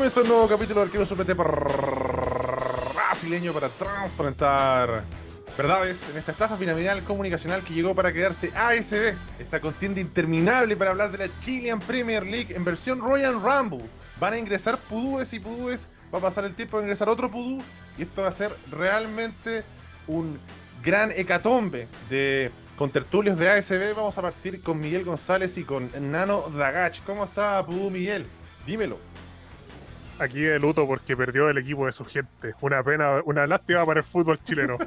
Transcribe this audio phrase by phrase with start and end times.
[0.00, 1.34] Comienza un nuevo capítulo de Arquero Suplente
[2.94, 5.04] brasileño para transparentar
[5.58, 9.14] verdades en esta estafa piramidal comunicacional que llegó para quedarse ASB.
[9.38, 13.84] Esta contienda interminable para hablar de la Chilean Premier League en versión Royal Rumble.
[14.18, 17.62] Van a ingresar pudúes y pudúes, va a pasar el tiempo de ingresar otro pudú
[17.98, 19.64] y esto va a ser realmente
[20.06, 20.40] un
[20.82, 23.94] gran hecatombe de contertulios de ASB.
[23.94, 27.02] Vamos a partir con Miguel González y con Nano Dagach.
[27.04, 28.24] ¿Cómo está Pudú Miguel?
[28.64, 29.09] Dímelo
[30.20, 32.54] aquí de luto porque perdió el equipo de su gente.
[32.60, 34.78] Una pena, una lástima para el fútbol chileno.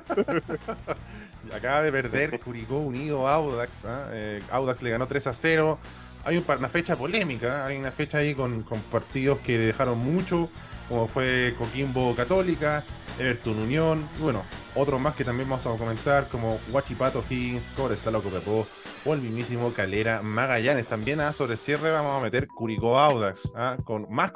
[1.53, 3.85] Acaba de perder Curicó Unido Audax.
[3.85, 4.09] ¿ah?
[4.11, 5.79] Eh, Audax le ganó 3 a 0.
[6.25, 7.67] Hay una fecha polémica, ¿ah?
[7.67, 10.49] hay una fecha ahí con, partidos que dejaron mucho,
[10.87, 12.81] como fue Coquimbo Católica,
[13.19, 14.41] Everton Unión, y bueno,
[14.73, 18.65] otros más que también vamos a comentar, como Huachipato Higgins, Cobresal Copiapó,
[19.05, 20.87] o el mismísimo Calera Magallanes.
[20.87, 21.31] También ¿ah?
[21.31, 23.77] sobre cierre vamos a meter Curicó Audax, ¿ah?
[23.83, 24.31] con más.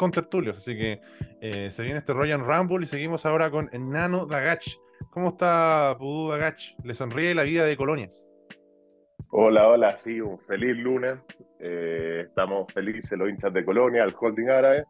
[0.50, 1.02] Así que
[1.42, 4.66] eh, se viene este Royal Rumble y seguimos ahora con Nano Dagach.
[5.10, 6.62] ¿Cómo está Pudú Dagach?
[6.84, 8.30] ¿Le sonríe la vida de Colonias?
[9.30, 11.20] Hola, hola, sí, un feliz lunes.
[11.60, 14.86] Eh, estamos felices los hinchas de Colonia, el holding árabe.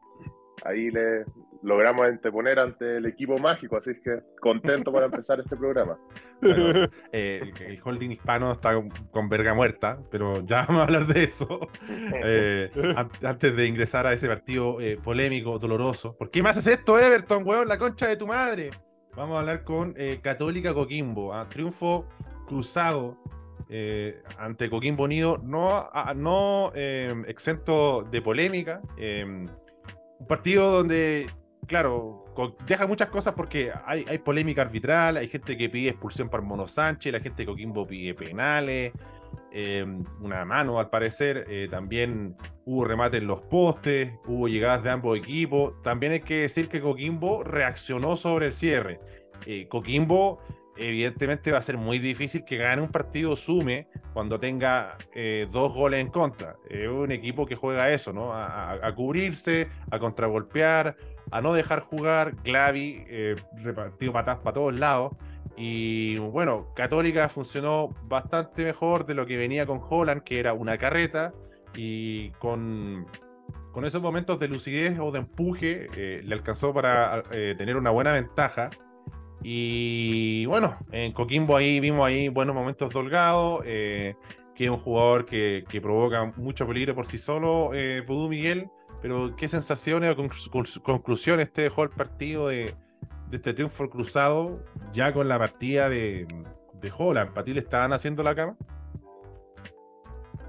[0.64, 1.26] Ahí le,
[1.64, 5.98] logramos anteponer ante el equipo mágico, así que contento para empezar este programa.
[7.12, 8.74] Eh, el, holding hispano está
[9.12, 11.60] con, verga muerta, pero ya vamos a hablar de eso.
[12.24, 12.72] Eh,
[13.24, 16.16] antes de ingresar a ese partido eh, polémico, doloroso.
[16.18, 17.68] ¿Por qué me haces esto, Everton, weón?
[17.68, 18.72] La concha de tu madre.
[19.16, 21.34] Vamos a hablar con Católica Coquimbo.
[21.34, 21.48] ¿ah?
[21.50, 22.08] Triunfo
[22.48, 23.18] cruzado
[24.38, 28.82] ante Coquimbo Unido, no, no exento de polémica.
[28.98, 31.28] un partido donde
[31.68, 32.26] claro,
[32.66, 37.12] deja muchas cosas porque hay, polémica arbitral, hay gente que pide expulsión para Mono Sánchez,
[37.12, 38.94] la gente de Coquimbo pide penales,
[39.52, 44.90] em, una mano al parecer, eh, también hubo remate en los postes, hubo llegadas de
[44.90, 49.00] ambos equipos, también hay que decir que Coquimbo reaccionó sobre el cierre.
[49.46, 50.40] Eh, Coquimbo
[50.78, 55.74] evidentemente va a ser muy difícil que gane un partido sume cuando tenga eh, dos
[55.74, 56.56] goles en contra.
[56.70, 58.32] Es un equipo que juega eso, ¿no?
[58.32, 60.96] A cubrirse, a contragolpear,
[61.32, 62.36] a no dejar jugar.
[62.44, 65.14] Glavi eh, repartido patas para todos lados.
[65.56, 70.78] Y bueno, Católica funcionó bastante mejor de lo que venía con Holland, que era una
[70.78, 71.34] carreta.
[71.76, 73.08] Y con,
[73.72, 77.92] con esos momentos de lucidez o de empuje, eh, le alcanzó para eh, tener una
[77.92, 78.70] buena ventaja.
[79.44, 83.64] Y bueno, en Coquimbo ahí vimos ahí buenos momentos dolgados.
[83.64, 84.16] que
[84.66, 87.70] es un jugador que, que, provoca mucho peligro por sí solo,
[88.08, 88.72] Pudú Miguel
[89.02, 92.76] pero ¿qué sensaciones o conclusiones te dejó el partido de,
[93.32, 96.28] este triunfo cruzado ya con la partida de,
[96.74, 97.34] de Holland?
[97.34, 98.56] ¿Para ti le estaban haciendo la cama?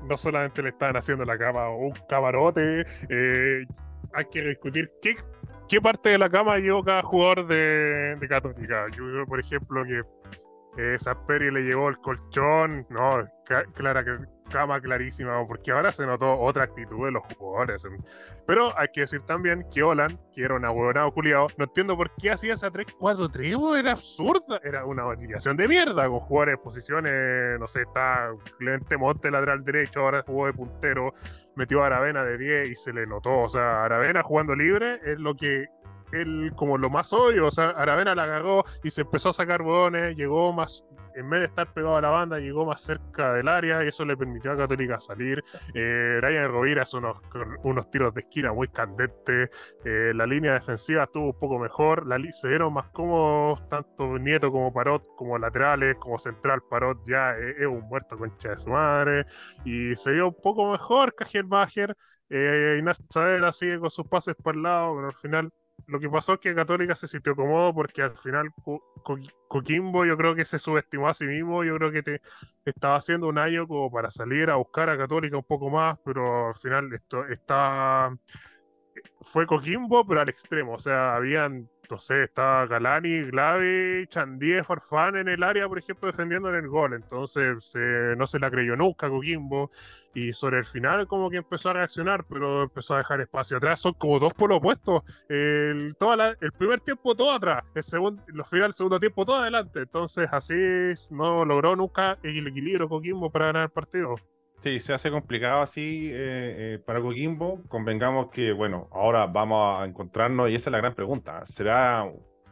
[0.08, 2.84] No solamente le estaban haciendo la cama, un camarote.
[3.10, 3.66] Eh,
[4.14, 5.16] hay que discutir qué,
[5.68, 8.86] qué parte de la cama llevó cada jugador de, de Católica.
[8.96, 10.02] Yo, por ejemplo, que
[10.78, 12.86] eh, Sasperi le llevó el colchón.
[12.88, 13.28] No,
[13.74, 14.04] clara
[14.48, 17.86] cama clarísima, porque ahora se notó otra actitud de los jugadores.
[18.46, 22.14] Pero hay que decir también que Olan, que era un abuelado culiado, no entiendo por
[22.16, 27.68] qué hacía esa 3-4-3, era absurda, era una alineación de mierda, con jugadores posiciones, no
[27.68, 31.12] sé, está Clemente Monte lateral derecho, ahora jugó de puntero,
[31.56, 35.18] metió a Aravena de 10 y se le notó, o sea, Aravena jugando libre es
[35.18, 35.66] lo que
[36.12, 39.62] él como lo más obvio, o sea, Aravena la cagó y se empezó a sacar
[39.62, 40.84] bodones, llegó más,
[41.18, 44.04] en vez de estar pegado a la banda, llegó más cerca del área y eso
[44.04, 45.42] le permitió a Católica salir.
[45.74, 47.16] Eh, Ryan Rovira hace unos,
[47.64, 49.50] unos tiros de esquina muy candentes.
[49.84, 52.06] Eh, la línea defensiva estuvo un poco mejor.
[52.32, 56.62] Se dieron más cómodos tanto Nieto como Parot, como laterales, como central.
[56.70, 59.26] Parot ya es, un muerto concha de su madre.
[59.64, 61.96] Y se dio un poco mejor Kajelmacher.
[62.30, 65.52] Eh, Ignacio Saavedra sigue con sus pases por el lado, pero al final
[65.86, 68.52] lo que pasó es que Católica se sintió cómodo porque al final
[69.48, 72.20] Coquimbo yo creo que se subestimó a sí mismo, yo creo que te
[72.64, 76.48] estaba haciendo un año como para salir a buscar a Católica un poco más, pero
[76.48, 78.14] al final esto está
[79.20, 85.16] fue Coquimbo, pero al extremo, o sea, habían no sé, estaba Galani, Glavi, Chandie, Farfán
[85.16, 86.94] en el área, por ejemplo, defendiendo en el gol.
[86.94, 87.74] Entonces
[88.16, 89.70] no se la creyó nunca Coquimbo.
[90.14, 93.80] Y sobre el final como que empezó a reaccionar, pero empezó a dejar espacio atrás.
[93.80, 95.04] Son como dos por lo opuesto.
[95.28, 99.36] El, toda el primer tiempo todo atrás, el segundo, los final, el segundo tiempo todo
[99.36, 99.80] adelante.
[99.80, 100.54] Entonces así
[101.10, 104.16] no logró nunca el equilibrio Coquimbo para ganar el partido.
[104.62, 107.62] Sí, se hace complicado así eh, eh, para Coquimbo.
[107.68, 111.46] Convengamos que, bueno, ahora vamos a encontrarnos y esa es la gran pregunta.
[111.46, 112.04] ¿Será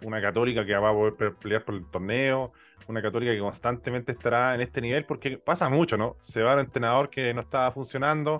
[0.02, 2.52] una católica que va a poder pelear por el torneo?
[2.86, 5.04] ¿Una católica que constantemente estará en este nivel?
[5.04, 6.16] Porque pasa mucho, ¿no?
[6.20, 8.38] Se va un entrenador que no estaba funcionando,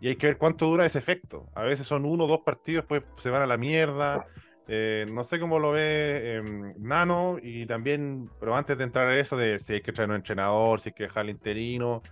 [0.00, 1.48] y hay que ver cuánto dura ese efecto.
[1.54, 4.26] A veces son uno o dos partidos, pues se van a la mierda.
[4.68, 9.18] Eh, no sé cómo lo ve em, Nano y también, pero antes de entrar a
[9.18, 12.02] eso de si hay que traer un entrenador, si hay que dejar el interino,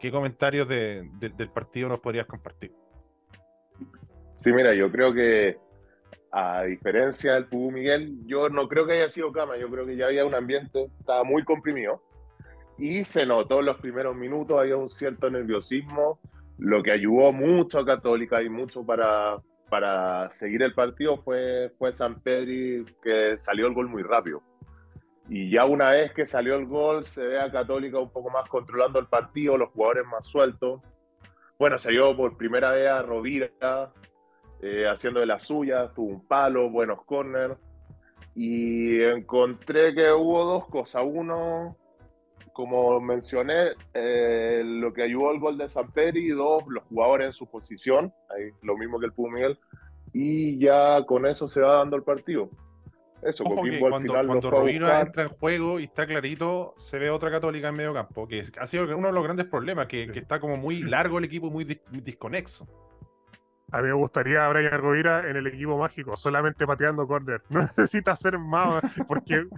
[0.00, 2.72] ¿qué comentarios del partido nos podrías compartir?
[4.38, 5.58] Sí, mira, yo creo que
[6.30, 9.96] a diferencia del Pugú Miguel, yo no creo que haya sido cama, yo creo que
[9.96, 12.02] ya había un ambiente, estaba muy comprimido
[12.78, 16.20] y se notó en los primeros minutos, había un cierto nerviosismo,
[16.58, 19.38] lo que ayudó mucho a Católica y mucho para,
[19.70, 24.42] para seguir el partido fue, fue San Pedri, que salió el gol muy rápido.
[25.28, 28.48] Y ya una vez que salió el gol, se ve a Católica un poco más
[28.48, 30.80] controlando el partido, los jugadores más sueltos.
[31.58, 33.92] Bueno, se dio por primera vez a Rovira
[34.62, 37.56] eh, haciendo de la suya, tuvo un palo, buenos corners.
[38.34, 41.02] Y encontré que hubo dos cosas.
[41.04, 41.76] Uno,
[42.52, 47.26] como mencioné, eh, lo que ayudó al gol de San Pedro y dos, los jugadores
[47.26, 49.58] en su posición, ahí, lo mismo que el Miguel,
[50.12, 52.48] y ya con eso se va dando el partido.
[53.22, 57.30] Eso, Ojo que cuando, cuando Rovira entra en juego y está clarito, se ve otra
[57.30, 60.38] católica en medio campo, que ha sido uno de los grandes problemas, que, que está
[60.38, 62.66] como muy largo el equipo, muy, muy desconexo.
[63.72, 67.42] A mí me gustaría a Brian Argovira en el equipo mágico, solamente pateando corner.
[67.50, 69.44] No necesita hacer más, porque.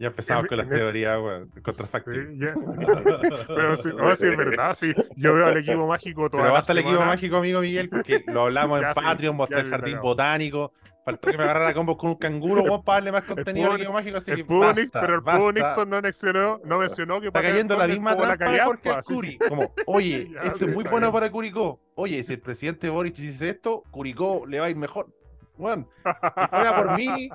[0.00, 1.20] Ya empezamos con las teorías,
[1.62, 2.58] contrafactibles.
[3.46, 4.92] pero si, no, si es verdad, sí.
[5.14, 6.40] Yo veo al equipo mágico todo.
[6.40, 10.00] Pero basta el equipo mágico, amigo Miguel, porque lo hablamos en Patreon, mostré el jardín
[10.00, 10.72] botánico.
[11.04, 13.92] Faltó que me agarrara combos con un canguro, vamos para darle más contenido al equipo
[13.92, 17.76] mágico, así que basta, Pero el Pudo Nixon no mencionó, no mencionó que Está cayendo
[17.76, 19.38] la misma trampa de Jorge Curi.
[19.38, 21.83] Como, oye, esto es muy bueno para Curicó.
[21.96, 25.14] Oye, si el presidente Boric dice esto, Curicó le va a ir mejor.
[25.56, 27.28] Bueno, si fuera por mí,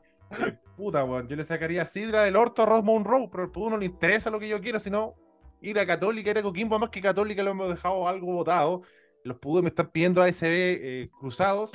[0.75, 3.77] puta, weón, yo le sacaría Sidra del orto a Ross Monroe, pero al Pudo no
[3.77, 5.15] le interesa lo que yo quiero, sino
[5.61, 8.81] ir a Católica, ir a Coquimbo, más que Católica lo hemos dejado algo votado.
[9.23, 11.71] Los Pudos me están pidiendo ASB eh, cruzados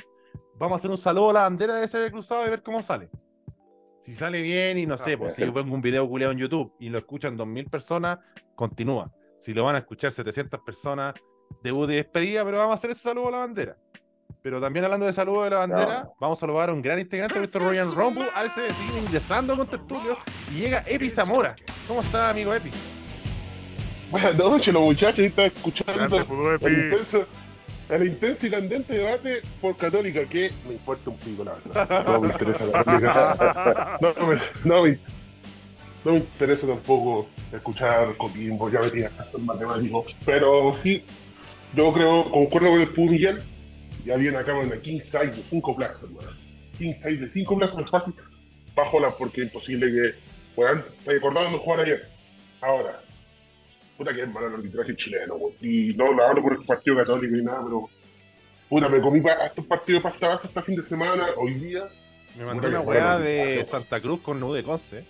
[0.57, 3.09] vamos a hacer un saludo a la bandera de ese cruzado y ver cómo sale.
[4.01, 6.73] Si sale bien y no sé, pues si yo pongo un video culeado en YouTube
[6.79, 8.19] y lo escuchan 2.000 personas,
[8.53, 9.11] continúa.
[9.39, 11.15] Si lo van a escuchar 700 personas,
[11.65, 13.75] debut y despedida, pero vamos a hacer ese saludo a la bandera.
[14.41, 17.33] Pero también hablando de saludo de la bandera, vamos a saludar a un gran integrante
[17.33, 18.25] de nuestro Royal Rumble.
[18.35, 20.17] A veces sigue ingresando con estudio
[20.51, 21.55] y llega Epi Zamora.
[21.87, 22.69] ¿Cómo está, amigo Epi?
[24.11, 25.19] Buenas noches, los muchachos.
[25.19, 26.17] Está escuchando
[26.61, 27.25] el intenso,
[27.89, 32.05] el intenso y candente debate por Católica, que me importa un pico, la verdad.
[32.05, 33.97] No me interesa la Católica.
[33.99, 34.99] No, me, no, me,
[36.03, 40.05] no me interesa tampoco escuchar Coquimbo, ya venía el matemático.
[40.23, 41.03] Pero sí,
[41.75, 43.43] yo creo, concuerdo con el Pú Miguel,
[44.05, 46.29] ya viene acá una king size de 5 plazas, hermano.
[46.77, 48.13] King size de 5 plazas es fácil,
[48.75, 50.15] bajo la porque es imposible que
[50.55, 50.83] puedan.
[51.01, 52.07] Se acordaron de jugar ayer.
[52.61, 53.01] Ahora,
[53.97, 55.53] puta que es malo el arbitraje chileno, güey.
[55.61, 57.89] Y no, no hablo por el partido católico ni nada, pero
[58.69, 61.83] puta, me comí estos partidos de pasta base este fin de semana, hoy día.
[62.37, 65.05] Me mandó una weá de Santa Cruz con nude Conce.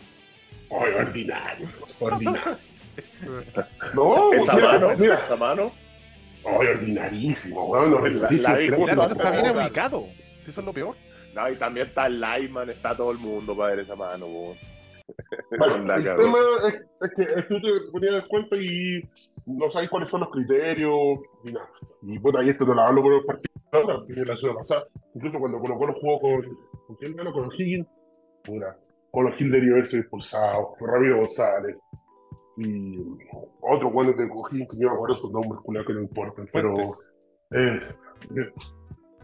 [0.71, 1.67] Ay, ordinario,
[1.99, 2.57] ordinario.
[3.93, 5.15] no, esa mira, mano, mira.
[5.25, 5.84] esa mano.
[6.45, 7.91] Ay, ordinarísimo, weón.
[7.91, 10.05] No, la, la, está bien ubicado.
[10.41, 10.95] Si eso es lo peor.
[11.33, 14.57] No, y también está Lyman, está todo el mundo para ver esa mano, weón
[15.51, 15.59] el
[16.17, 16.37] tema
[17.01, 19.07] es, que tú te ponías cuenta y
[19.45, 21.69] no sabes cuáles son los criterios ni nada.
[22.01, 24.85] Y bueno, ahí esto te lo hablo por el partido que la ciudad pasada.
[25.13, 26.57] Incluso cuando colocó los juegos con.
[26.87, 27.31] ¿Con quién ganó?
[27.33, 27.87] Con Higgins.
[28.43, 28.77] Puta.
[29.11, 30.77] Con los Gil de verse expulsados.
[30.77, 31.77] Con Ramiro González.
[32.57, 32.99] Y
[33.61, 36.47] otro cuando te cogí, que yo me acuerdo sus nombres, que no importan.
[36.51, 36.73] Pero.
[37.51, 37.79] Eh,
[38.35, 38.53] eh,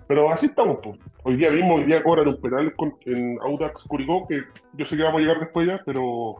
[0.07, 0.99] pero así estamos, pues.
[1.23, 2.73] Hoy día mismo, hoy día cobran un penal
[3.05, 4.41] en Audax Curicó, que
[4.73, 6.35] yo sé que vamos a llegar después ya, pero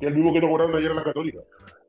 [0.00, 1.40] que es el mismo que no cobraron ayer a la Católica.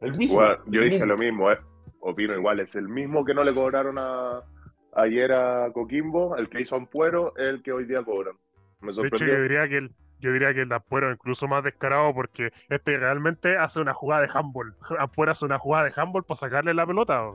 [0.01, 0.41] El mismo.
[0.67, 1.57] yo dije lo mismo, eh.
[2.01, 4.43] Opino igual, es el mismo que no le cobraron a,
[4.93, 8.35] ayer a Coquimbo, el que hizo Ampuero, el que hoy día cobran.
[8.81, 11.63] Me de hecho, yo diría que el, yo diría que el de Ampuero incluso más
[11.63, 14.75] descarado porque este realmente hace una jugada de handball.
[14.99, 17.31] Ampuero hace una jugada de handball para sacarle la pelota.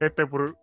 [0.00, 0.56] Este por,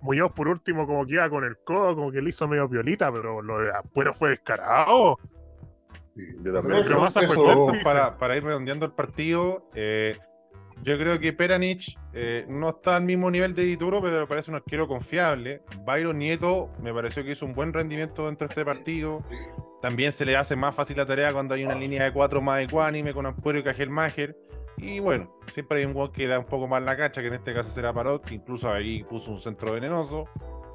[0.00, 3.12] Muñoz por último como que iba con el codo, como que le hizo medio violita,
[3.12, 5.18] pero lo de Apuero fue descarado.
[7.84, 10.18] para, para, ir redondeando el partido, eh,
[10.82, 14.56] yo creo que Peranich eh, no está al mismo nivel de Dituro, pero parece un
[14.56, 15.62] arquero confiable.
[15.84, 19.22] Byron Nieto me pareció que hizo un buen rendimiento dentro de este partido.
[19.80, 22.62] También se le hace más fácil la tarea cuando hay una línea de cuatro más
[22.62, 24.36] ecuánime con Ampuero y Cajelmacher.
[24.76, 27.34] Y bueno, siempre hay un gol que da un poco más la cacha, que en
[27.34, 30.28] este caso será Parot, que incluso ahí puso un centro venenoso.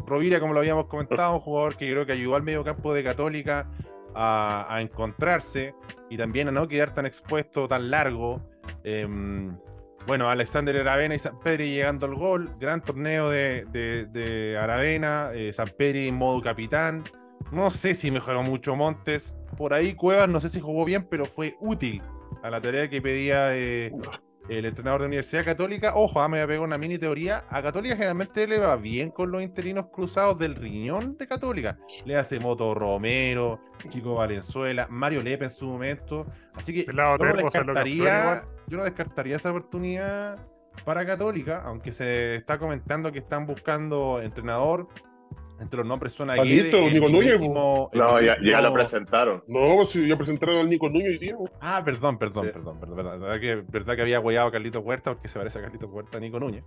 [0.05, 3.03] Rovira, como lo habíamos comentado, un jugador que creo que ayudó al medio campo de
[3.03, 3.69] Católica
[4.13, 5.75] a, encontrarse
[6.09, 8.41] y también a no quedar tan expuesto, tan largo.
[8.83, 9.57] Em,
[10.07, 12.55] Bueno, Alexander Aravena y San Pedri llegando al gol.
[12.59, 13.65] Gran torneo de,
[14.11, 15.31] de, Aravena.
[15.33, 17.03] Eh, San Pedri en modo capitán.
[17.51, 19.35] No sé si mejoró mucho Montes.
[19.57, 22.03] Por ahí Cuevas, no sé si jugó bien, pero fue útil
[22.43, 23.91] a la tarea que pedía eh,
[24.47, 25.95] el entrenador de Universidad Católica.
[25.95, 27.43] Ojo, ah, me voy a pegar una mini teoría.
[27.49, 31.79] A Católica generalmente le va bien con los interinos cruzados del riñón de Católica.
[32.05, 33.59] Le hace Moto Romero,
[33.89, 36.27] Chico Valenzuela, Mario Lepe en su momento.
[36.53, 40.39] Así que yo descartaría yo no descartaría esa oportunidad
[40.83, 44.87] para Católica, aunque se está comentando que están buscando entrenador.
[45.57, 47.41] Entre los nombres suena Guede, Nico Núñez.
[47.41, 49.41] No, ya, ya, lo presentaron.
[49.47, 51.49] No, sí, ya presentaron al Nico Núñez y Diego.
[51.61, 53.21] Ah, perdón, perdón, perdón, perdón.
[53.21, 56.17] Verdad, que, verdad que había guayado a Carlitos Huerta porque se parece a Carlitos Huerta
[56.17, 56.65] a Nico Núñez.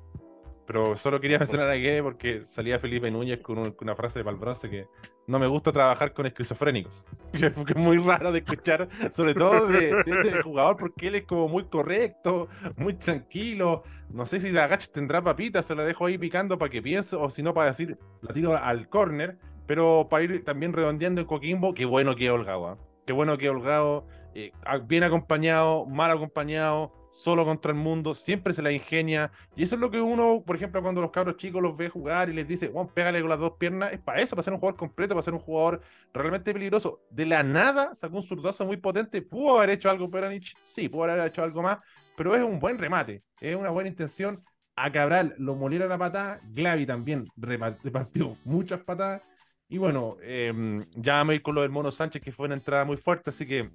[0.68, 4.68] Pero solo quería mencionar a Guede porque salía Felipe Núñez con, una frase de Palbronce
[4.68, 4.86] que
[5.26, 7.06] no me gusta trabajar con esquizofrénicos.
[7.32, 11.48] Que es muy raro de escuchar, sobre todo de, ese jugador, porque él es como
[11.48, 13.82] muy correcto, muy tranquilo.
[14.10, 17.30] No sé si Dagach tendrá papita, se la dejo ahí picando para que piense, o
[17.30, 19.38] si no, para decir, la tiro al córner.
[19.66, 22.66] Pero para ir también redondeando en Coquimbo, qué bueno que Holgado.
[22.66, 22.78] ¿ah?
[23.06, 24.52] Qué bueno que Holgado, eh,
[24.86, 29.32] bien acompañado, mal acompañado solo contra el mundo, siempre se la ingenia.
[29.56, 32.28] Y eso es lo que uno, por ejemplo, cuando los cabros chicos los ve jugar
[32.28, 34.58] y les dice, bueno, pégale con las dos piernas, es para eso, para ser un
[34.58, 35.80] jugador completo, para ser un jugador
[36.12, 37.00] realmente peligroso.
[37.10, 39.22] De la nada sacó un zurdazo muy potente.
[39.22, 40.54] ¿Pudo haber hecho algo Peranich?
[40.62, 41.78] Sí, pudo haber hecho algo más,
[42.16, 44.42] pero es un buen remate, es una buena intención.
[44.76, 49.22] A Cabral lo molieron la patada, Glavi también repartió muchas patadas.
[49.68, 52.54] Y bueno, em, ya vamos a ir con lo del Mono Sánchez, que fue una
[52.54, 53.70] entrada muy fuerte, así que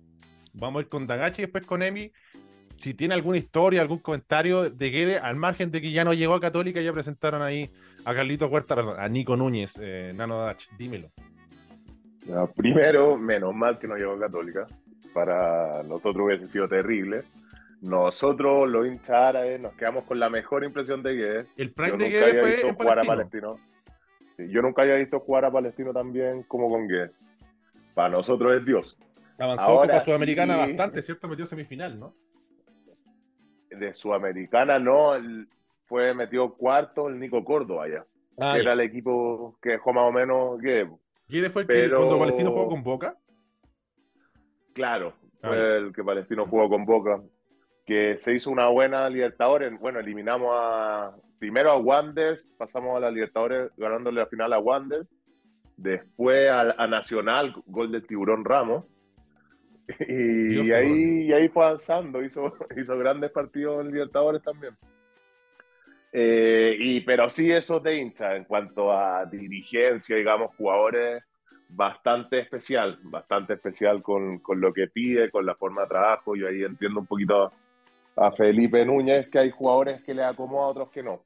[0.54, 2.12] vamos a ir con Dagachi y después con Emi
[2.84, 6.34] si tiene alguna historia, algún comentario de Guede, al margen de que ya no llegó
[6.34, 7.72] a Católica, ya presentaron ahí
[8.04, 11.08] a Carlito Huerta, a Nico Núñez, eh, Nano Dach, dímelo.
[12.58, 14.68] primero, menos mal que no llegó a Católica.
[15.14, 17.22] Para nosotros hubiese sido terrible.
[17.80, 21.46] Nosotros, los hinchas árabes, nos quedamos con la mejor impresión de Guede.
[21.56, 23.60] El prime de Guede fue en jugar Palestino.
[24.38, 27.12] yo nunca había visto jugar a Palestino tan bien como con Guede.
[27.94, 28.98] Para nosotros es Dios.
[29.40, 31.30] Avanzó Ahora, Copa Sudamericana bastante, ¿cierto?
[31.30, 32.14] Metió semifinal, ¿no?
[33.76, 35.14] De Sudamericana no,
[35.86, 38.06] fue metido cuarto el Nico Córdoba allá.
[38.40, 40.90] Ah, era el equipo que dejó más o menos que.
[41.28, 43.18] ¿Y fue el que cuando Palestino jugó con Boca?
[44.74, 45.14] Claro,
[45.44, 47.22] ah, fue el que Palestino jugó con Boca.
[47.86, 49.78] Que se hizo una buena Libertadores.
[49.80, 55.08] Bueno, eliminamos a primero a Wanderers, pasamos a la Libertadores ganándole la final a Wanderers.
[55.76, 58.86] Después a Nacional, gol del Tiburón Ramos.
[60.08, 64.76] Y, ahí, ahí fue avanzando, hizo, hizo grandes partidos en Libertadores también.
[66.12, 71.24] Eh, y, pero sí eso de hincha en cuanto a dirigencia, digamos, jugadores
[71.70, 76.36] bastante especial, bastante especial con, con, lo que pide, con la forma de trabajo.
[76.36, 77.52] Yo ahí entiendo un poquito
[78.16, 81.24] a Felipe Núñez que hay jugadores que le acomoda, a otros que no.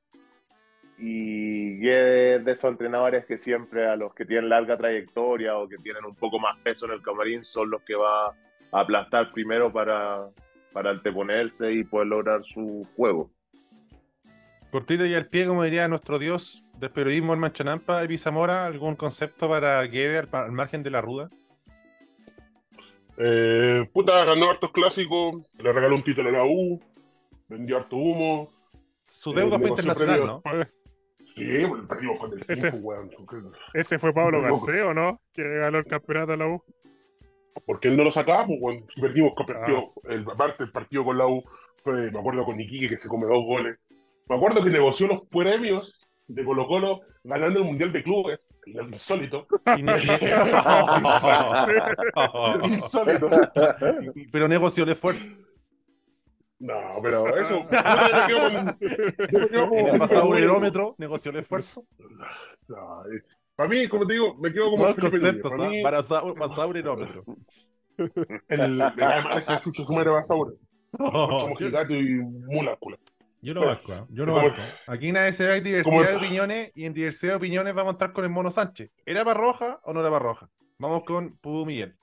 [0.97, 5.77] Y de, de esos entrenadores que siempre a los que tienen larga trayectoria o que
[5.77, 8.33] tienen un poco más peso en el camarín son los que va
[8.71, 10.29] aplastar primero para,
[10.73, 13.31] para anteponerse y poder lograr su juego.
[14.71, 18.95] Cortito y al pie, como diría nuestro dios del periodismo, el Manchanampa, Evi Zamora, ¿algún
[18.95, 21.29] concepto para Guede al, margen de la ruda?
[23.17, 26.79] Eh, puta, ganó hartos clásicos, le regaló un título a la U,
[27.47, 28.51] vendió harto humo.
[29.07, 30.43] Su deuda eh, fue internacional, ¿no?
[31.37, 33.11] Sí, perdimos con el 5, weón.
[33.73, 35.21] Ese fue Pablo Garceo, ¿no?
[35.33, 36.63] Que ganó el campeonato a la U
[37.65, 40.07] porque él no lo sacaba, pues, cuando perdimos partido, ah.
[40.09, 41.43] el, aparte el partido con la U,
[41.83, 43.77] fue, me acuerdo con Iquique que se come dos goles.
[44.27, 48.39] Me acuerdo que negoció los premios de Colo Colo ganando el Mundial de Clubes.
[48.65, 49.47] Insólito.
[52.63, 53.29] Insólito.
[54.31, 55.31] Pero negoció el esfuerzo.
[56.59, 57.67] No, pero eso.
[58.29, 61.85] Yo me quedo pasado un aerómetro, negoció el esfuerzo.
[62.67, 63.21] No, eh,
[63.55, 64.87] para mí, como te digo, me quedo como.
[64.87, 65.83] el concepto, para, mí...
[65.83, 67.23] para, para Saurinómetro.
[68.47, 68.79] El,
[69.37, 70.55] ese chucho sumero va a Sauron.
[70.91, 72.99] Como gigante y músculo.
[73.41, 74.03] Yo no vasco, ¿eh?
[74.09, 74.61] yo no vasco.
[74.87, 77.95] Aquí nadie se ve, hay diversidad de opiniones y en diversidad de opiniones vamos a
[77.95, 78.91] estar con el Mono Sánchez.
[79.05, 80.49] ¿Era para roja o no era para roja?
[80.77, 81.97] Vamos con Pudu Miguel.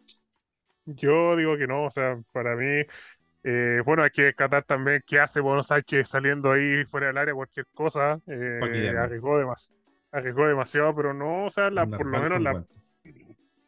[0.87, 2.83] Yo digo que no, o sea, para mí,
[3.45, 7.35] eh, bueno, hay que descartar también qué hace Mono Sánchez saliendo ahí fuera del área,
[7.35, 8.19] cualquier cosa.
[8.27, 8.61] Eh,
[8.99, 9.85] arriesgó demasiado
[10.15, 12.65] arriesgó demasiado, pero no, o sea, por lo menos la.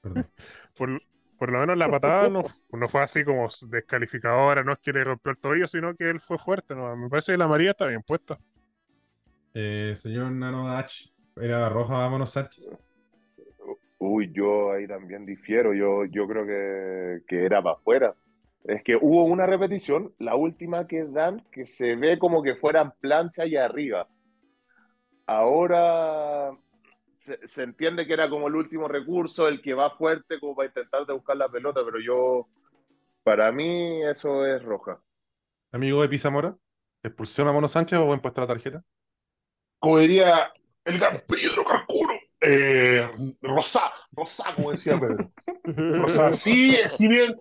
[0.76, 5.04] por, lo menos la patada no, no fue así como descalificadora, no es que le
[5.04, 6.74] rompió el tobillo, sino que él fue fuerte.
[6.74, 6.96] ¿no?
[6.96, 8.38] Me parece que la María está bien puesta.
[9.54, 10.92] Eh, señor Nano Dach,
[11.36, 12.78] ¿era roja, vámonos Sánchez?
[13.98, 15.74] Uy, yo ahí también difiero.
[15.74, 18.14] Yo, yo creo que, que era para afuera.
[18.64, 22.92] Es que hubo una repetición, la última que dan, que se ve como que fueran
[23.00, 24.08] plancha y arriba.
[25.26, 26.52] Ahora
[27.44, 31.06] se, entiende que era como el último recurso, el que va fuerte como para intentar
[31.06, 32.48] de buscar la pelota, pero yo,
[33.22, 35.00] para mí eso es roja.
[35.72, 36.56] Amigo de Pizamora,
[37.02, 38.82] ¿expulsión a Mono Sánchez o en puesta la tarjeta?
[39.78, 40.52] Como diría
[40.84, 43.08] el gran Pedro Carcuro, eh,
[43.42, 45.32] Rosá, Rosá, como decía Pedro.
[45.64, 47.34] Rosá, sí, si bien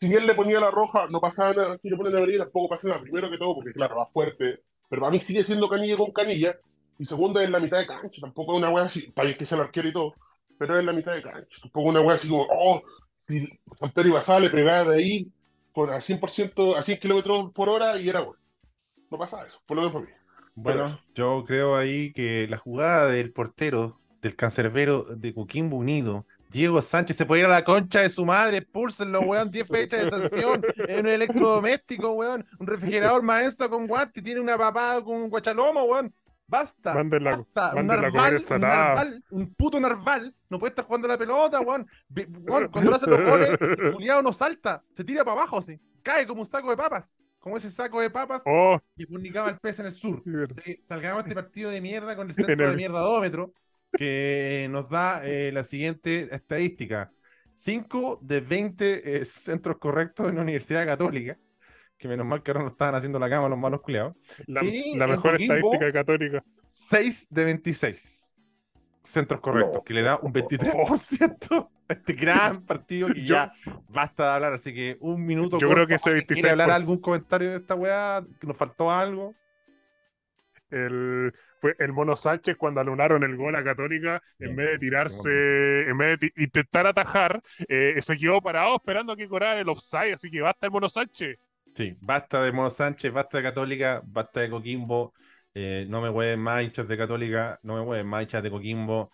[0.00, 1.78] si bien le ponía la roja, no pasaba nada.
[1.82, 3.00] Si le pone la amarilla, tampoco pasa nada.
[3.00, 4.62] Primero que todo, porque claro, va fuerte.
[4.88, 6.56] Pero para mí sigue siendo canilla con canilla.
[6.98, 8.20] Y segundo, es la mitad de cancha.
[8.20, 9.10] Tampoco es una wea así.
[9.10, 10.14] Para que sea el arquero y todo.
[10.58, 11.60] Pero es la mitad de cancha.
[11.62, 12.82] Tampoco una wea así como, oh,
[13.26, 13.46] si
[13.78, 15.32] San Pedro Ibasá le pegaba de ahí
[15.72, 18.36] con a 100%, a 100 kilómetros por hora y era gol.
[19.10, 20.12] No pasa eso, por lo menos para mí.
[20.54, 26.80] Bueno, yo creo ahí que la jugada del portero, del cancerbero de Coquimbo Unido, Diego
[26.80, 30.10] Sánchez se puede ir a la concha de su madre, púlsenlo, weón, 10 fechas de
[30.10, 35.28] sanción en un electrodoméstico, weón, un refrigerador maestro con guante, tiene una papada con un
[35.28, 36.12] guachalomo, weón.
[36.50, 41.60] Basta, basta, un narval, un narval, un puto narval, no puede estar jugando la pelota,
[41.60, 41.86] weón.
[42.72, 43.50] cuando lo hace los goles,
[43.92, 47.58] Juliado no salta, se tira para abajo así, cae como un saco de papas, como
[47.58, 48.80] ese saco de papas oh.
[48.96, 50.22] que publicaba el pez en el sur.
[50.80, 53.52] salgamos este partido de mierda con el centro de mierdadómetro
[53.92, 57.12] que nos da eh, la siguiente estadística.
[57.54, 61.38] 5 de 20 eh, centros correctos en la Universidad Católica.
[61.96, 64.14] Que menos mal que ahora no estaban haciendo la cama los malos culiados.
[64.46, 64.62] La,
[65.06, 66.44] mejor estadística católica.
[66.66, 68.28] 6 de 26
[69.02, 73.52] centros correctos, que le da un 23% a este gran partido que ya
[73.88, 74.52] basta de hablar.
[74.52, 75.58] Así que un minuto.
[75.58, 76.26] Yo creo que ese 26%.
[76.26, 78.24] ¿Quiere hablar algún comentario de esta weá?
[78.38, 79.34] ¿Que nos faltó algo?
[80.70, 85.82] El, fue el Mono Sánchez cuando anunaron el gol a Católica, en vez de tirarse,
[85.88, 90.14] en vez de intentar atajar, eh, se quedó parado esperando a que corara el offside,
[90.14, 91.38] así que basta el Mono Sánchez.
[91.74, 95.12] Sí, basta de Mono Sánchez, basta de Católica, basta de Coquimbo,
[95.54, 99.10] eh, no me hueven más hinchas de Católica, no me hueven más hinchas de Coquimbo.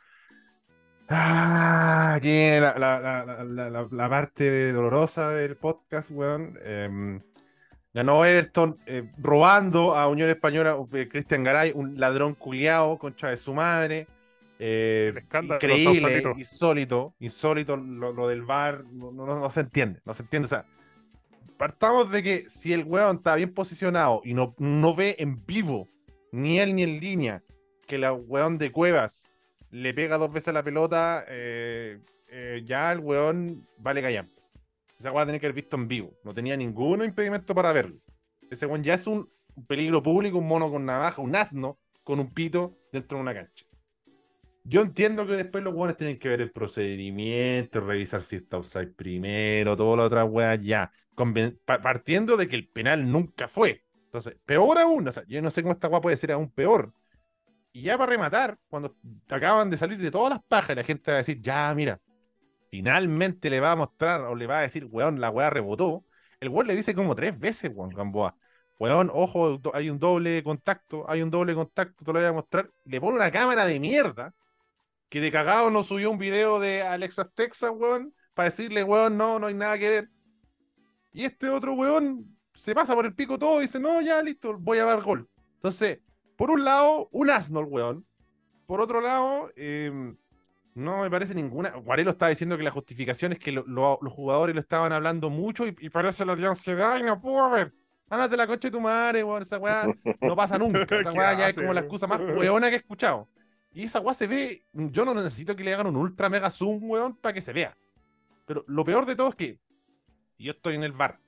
[1.08, 6.58] Ah, aquí la, la, la, la, parte dolorosa del podcast, weón.
[6.62, 7.20] Em,
[7.94, 13.36] Ganó Everton eh, robando a Unión Española, eh, Cristian Garay, un ladrón culiao, concha de
[13.36, 14.08] su madre.
[14.58, 20.46] Eh, increíble, insólito, insólito lo, del VAR, no, se entiende, no se entiende.
[20.46, 20.64] O sea,
[21.56, 25.86] partamos de que si el weón está bien posicionado y no, no ve en vivo,
[26.32, 27.42] ni él ni en línea,
[27.86, 29.28] que el weón de Cuevas
[29.70, 34.26] le pega dos veces la pelota, ya el weón vale callar.
[34.98, 36.14] Esa weá tenía que haber visto en vivo.
[36.24, 38.00] No tenía ningún impedimento para verlo.
[38.50, 39.28] Ese weón ya es un
[39.66, 43.64] peligro público, un mono con navaja, un asno con un pito dentro de una cancha.
[44.64, 48.92] Yo entiendo que después los weones tienen que ver el procedimiento, revisar si está outside
[48.92, 50.90] primero, toda la otra weá ya.
[51.66, 53.84] Partiendo de que el penal nunca fue.
[54.06, 56.92] Entonces, peor aún, o sea, yo no sé cómo esta weá puede ser aún peor.
[57.72, 58.96] Y ya para rematar, cuando
[59.28, 62.00] acaban de salir de todas las pajas, la gente va a decir, ya, mira,
[62.74, 66.04] finalmente le va a mostrar o le va a decir, weón, la weá rebotó,
[66.40, 68.36] el weón le dice como tres veces, weón, Gamboa.
[68.80, 72.68] Weón, ojo, hay un doble contacto, hay un doble contacto, te lo voy a mostrar.
[72.84, 74.34] Le pone una cámara de mierda
[75.08, 79.38] que de cagado nos subió un video de Alexa Texas, weón, para decirle, weón, no,
[79.38, 80.10] no hay nada que ver.
[81.12, 84.58] Y este otro weón se pasa por el pico todo y dice, no, ya listo,
[84.58, 85.28] voy a dar gol.
[85.54, 86.00] Entonces,
[86.36, 88.04] por un lado, un asno el weón.
[88.66, 90.16] Por otro lado, eh,
[90.74, 91.70] no me parece ninguna.
[91.70, 95.72] Guarelo estaba diciendo que la justificación es que los jugadores lo estaban hablando mucho y,
[95.88, 97.72] parece la ansiedad y no puedo ver.
[98.10, 99.42] Ándate la coche de tu madre, weón.
[99.42, 99.86] Esa weá
[100.20, 100.82] no pasa nunca.
[100.82, 103.28] Esa weá ya es como la excusa más weona que he escuchado.
[103.72, 104.64] Y esa weá se ve.
[104.72, 107.76] Yo no necesito que le hagan un ultra mega zoom, weón, para que se vea.
[108.44, 109.60] Pero lo peor de todo es que
[110.32, 111.20] si yo estoy en el bar,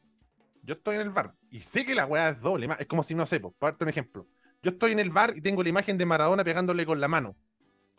[0.62, 2.68] yo estoy en el bar y sé que la weá es doble.
[2.80, 4.26] Es como si no sé, por darte un ejemplo.
[4.60, 7.36] Yo estoy en el bar y tengo la imagen de Maradona pegándole con la mano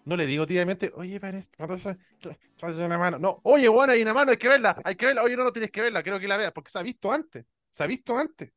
[0.08, 1.52] no le digo tímidamente, oye, parece,
[2.62, 3.20] una mano.
[3.20, 5.22] No, oye, bueno, hay una mano, hay que verla, hay que verla.
[5.22, 7.46] Oye, no, no tienes que verla, quiero que la veas, porque se ha visto antes,
[7.70, 8.54] se ha visto antes.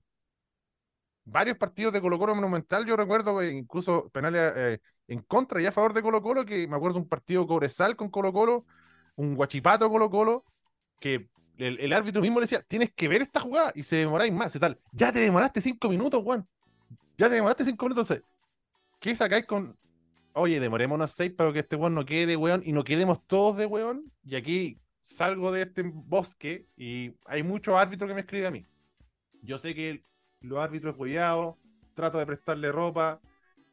[1.25, 5.73] Varios partidos de Colo Colo Monumental, yo recuerdo incluso penales eh, en contra y a
[5.73, 8.65] favor de Colo Colo, que me acuerdo un partido Cobresal con Colo Colo,
[9.17, 10.45] un guachipato Colo Colo,
[11.01, 14.55] que el, árbitro mismo le decía, tienes que ver esta jugada y se demoráis más
[14.55, 14.79] y tal.
[14.93, 16.47] Ya te demoraste cinco minutos, Juan.
[17.19, 18.09] Ya te demoraste cinco minutos.
[18.09, 18.25] Entonces,
[19.01, 19.77] ¿qué sacáis con
[20.41, 23.57] oye, demorémonos seis para que este weón no quede de weón y no quedemos todos
[23.57, 24.13] de weón.
[24.25, 28.67] Y aquí salgo de este bosque y hay muchos árbitros que me escriben a mí.
[29.43, 30.05] Yo sé que
[30.41, 31.57] los árbitros cuidados,
[31.95, 33.21] trato de prestarle ropa.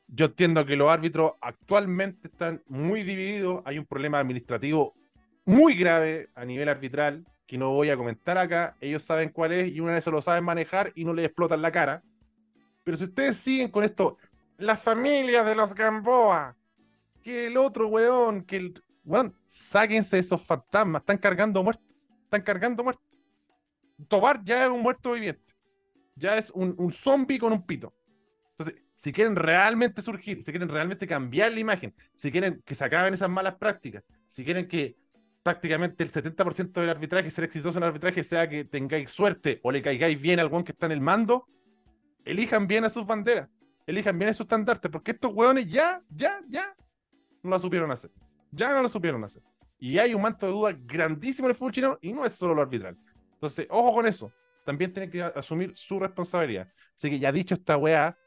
[0.08, 3.62] Yo entiendo que los árbitros actualmente están muy divididos.
[3.66, 4.96] Hay un problema administrativo
[5.46, 7.26] muy grave a nivel arbitral.
[7.48, 10.22] que no voy a comentar acá, ellos saben cuál es y una vez se lo
[10.22, 12.04] saben manejar y no les explotan la cara.
[12.84, 14.18] Pero si ustedes siguen con esto,
[14.58, 16.56] la familia de los Gamboa,
[17.22, 18.84] que el otro weón, que el.
[19.04, 23.06] Weón, sáquense esos fantasmas, están cargando muertos, están cargando muertos.
[24.10, 25.56] Tobar ya es un muerto viviente,
[26.16, 27.94] ya es un, un zombie con un pito.
[28.52, 32.84] Entonces, si quieren realmente surgir, si quieren realmente cambiar la imagen, si quieren que se
[32.84, 34.98] acaben esas malas prácticas, si quieren que
[35.44, 39.72] prácticamente el 70% del arbitraje, ser exitoso en el arbitraje, sea que tengáis suerte o
[39.72, 41.48] le caigáis bien al que está en el mando,
[42.26, 43.48] elijan bien a sus banderas,
[43.88, 46.76] elijan bien a sus estandartes, porque estos hueones ya, ya, ya
[47.42, 48.12] no la supieron hacer.
[48.52, 49.42] Ya no lo supieron hacer.
[49.80, 52.54] Y hay un manto de duda grandísimo en el fútbol chino y no es solo
[52.54, 52.98] lo arbitral.
[53.34, 54.32] Entonces, ojo con eso.
[54.66, 56.68] También tienen que asumir su responsabilidad.
[56.96, 58.18] Así que ya dicho esta weá,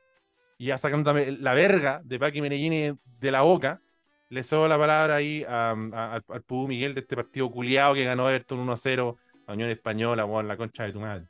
[0.57, 3.81] y ya sacándome la verga de Paqui Menellini de la boca,
[4.29, 8.67] le cedo la palabra ahí al Pudú Miguel de este partido culiado que ganó Everton
[8.67, 11.27] 1-0 a Unión Española, en la concha de tu madre.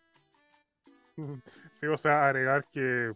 [1.74, 3.12] Sí, o sea, agregar que.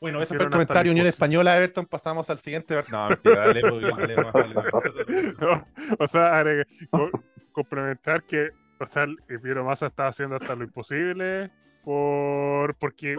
[0.00, 1.84] bueno, ese fue el comentario Unión Española Everton.
[1.84, 2.74] Pasamos al siguiente.
[2.90, 4.16] No, mentira, dale, dale,
[5.38, 5.66] no,
[5.98, 6.66] O sea, agregar,
[7.52, 11.50] complementar que o sea, el Piero Massa estaba haciendo hasta lo imposible
[11.84, 13.16] por porque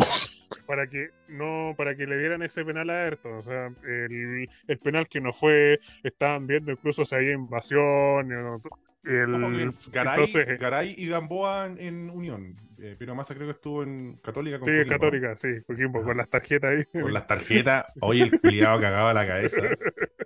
[0.66, 4.80] para que no para que le dieran ese penal a Ayrton o sea el, el
[4.80, 8.32] penal que no fue estaban viendo incluso si había invasión
[9.04, 9.74] el,
[10.60, 14.90] Garay, y Gamboa en, Unión eh, pero Massa creo que estuvo en Católica con sí
[14.90, 17.02] Católica sí con las tarjetas ahí.
[17.02, 19.62] Con las tarjetas hoy el culiado cagaba la cabeza.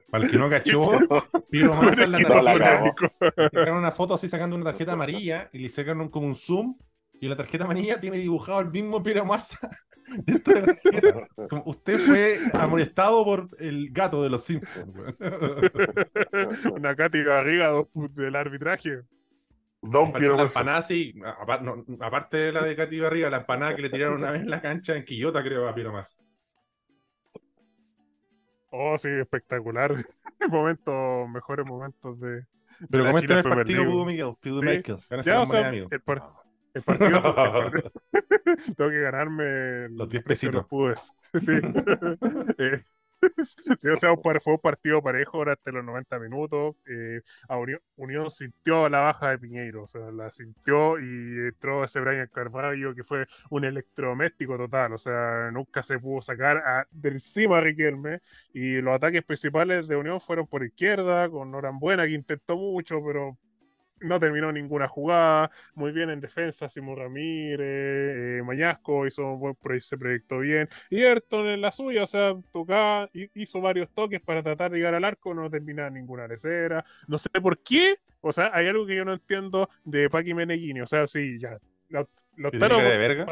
[0.10, 0.90] Para el que no cachó
[1.50, 3.74] Piero Massa en la tarjeta.
[3.74, 6.76] una foto así sacando una tarjeta amarilla y le sacaron como un zoom
[7.22, 9.70] y la tarjeta amarilla tiene dibujado el mismo Piero Massa
[10.26, 11.18] dentro de la tarjeta.
[11.66, 14.92] usted fue amonestado por el gato de los Simpsons.
[16.74, 19.02] Una Katy Garriga del arbitraje.
[19.84, 21.14] Don Piero la empanada, sí,
[22.00, 24.62] aparte de la de Katy Barriga, la empanada que le tiraron una vez en la
[24.62, 26.20] cancha en Quillota, creo, a Piero Massa.
[28.72, 29.94] Oh, sí, espectacular.
[30.50, 32.46] momentos, mejores momentos de.
[32.90, 35.00] Pero comenten el partido, Pudo Miguel, Pudo Michael.
[35.24, 35.88] Ya, o sea, el,
[36.74, 37.22] el partido,
[38.78, 40.66] tengo que ganarme los 10 pesitos.
[40.72, 41.52] Los sí.
[42.58, 42.82] eh,
[43.78, 46.76] sí, o sea, fue un partido parejo durante los 90 minutos.
[46.88, 47.22] Eh,
[47.96, 52.96] Unión, sintió la baja de Piñeiro, o sea, la sintió y entró ese Brian Carvalho
[52.96, 57.62] que fue un electrodoméstico total, o sea, nunca se pudo sacar a, de encima a
[57.62, 58.20] Riquelme.
[58.54, 63.38] Y los ataques principales de Unión fueron por izquierda, con Norambuena que intentó mucho, pero
[64.02, 69.82] no terminó ninguna jugada, muy bien en defensa, Simón Ramírez, eh, Mañasco hizo un buen
[69.82, 74.44] se proyectó bien, y Ayrton en la suya, o sea, tocaba, hizo varios toques para
[74.44, 78.52] tratar de llegar al arco, no terminaba ninguna lecera, no sé por qué, o sea,
[78.54, 81.58] hay algo que yo no entiendo de Paqui Meneghini, o sea, sí, ya,
[81.90, 83.26] los de verga?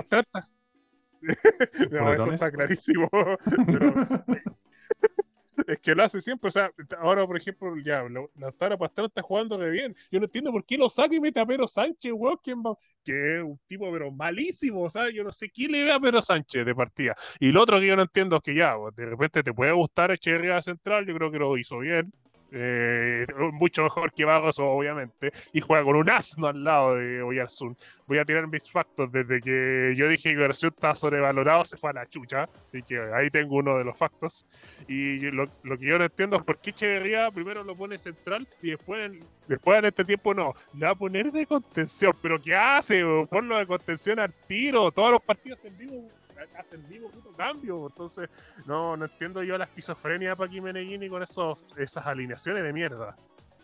[1.92, 3.10] no, eso está clarísimo,
[3.68, 3.94] pero,
[5.68, 6.50] es que lo hace siempre.
[6.50, 8.04] O sea, ahora, por ejemplo, ya,
[8.36, 9.96] Lautaro Pastrana está jugando re bien.
[10.12, 13.44] Yo no entiendo por qué lo saca y mete a Pedro Sánchez, weón, que es
[13.44, 14.84] un tipo, pero malísimo.
[14.84, 17.16] O sea, yo no sé quién le ve a Pedro Sánchez de partida.
[17.40, 20.12] Y lo otro que yo no entiendo es que ya, de repente te puede gustar
[20.12, 22.12] Echeverría Central, yo creo que lo hizo bien.
[22.52, 27.78] Eh, mucho mejor que Barros, obviamente, y juega con un asno al lado de Oyarzún.
[28.08, 31.92] Voy a tirar mis factos desde que yo dije que Oyarzún estaba sobrevalorado, se fue
[31.92, 34.46] a la chucha, y que ahí tengo uno de los factos.
[34.88, 38.72] Y lo, que yo no entiendo es por qué Echeverría primero lo pone central y
[38.72, 39.12] después,
[39.48, 42.14] después en este tiempo no, le va a poner de contención.
[42.22, 43.04] ¿Pero qué hace?
[43.30, 46.10] Ponlo de contención al tiro, todos los partidos en vivo
[46.58, 47.88] hacen vivo puto cambio.
[47.88, 48.30] Entonces,
[48.66, 53.16] no, no entiendo yo la esquizofrenia para Meneghini con esos, esas alineaciones de mierda.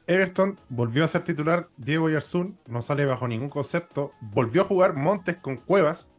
[0.07, 4.13] Everton volvió a ser titular Diego Yarzún, no sale bajo ningún concepto.
[4.21, 6.11] Volvió a jugar Montes con Cuevas.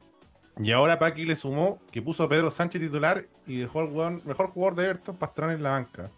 [0.59, 4.49] Y ahora Paqui le sumó que puso a Pedro Sánchez titular y dejó al mejor
[4.49, 6.11] jugador de Everton Pastrán en la banca.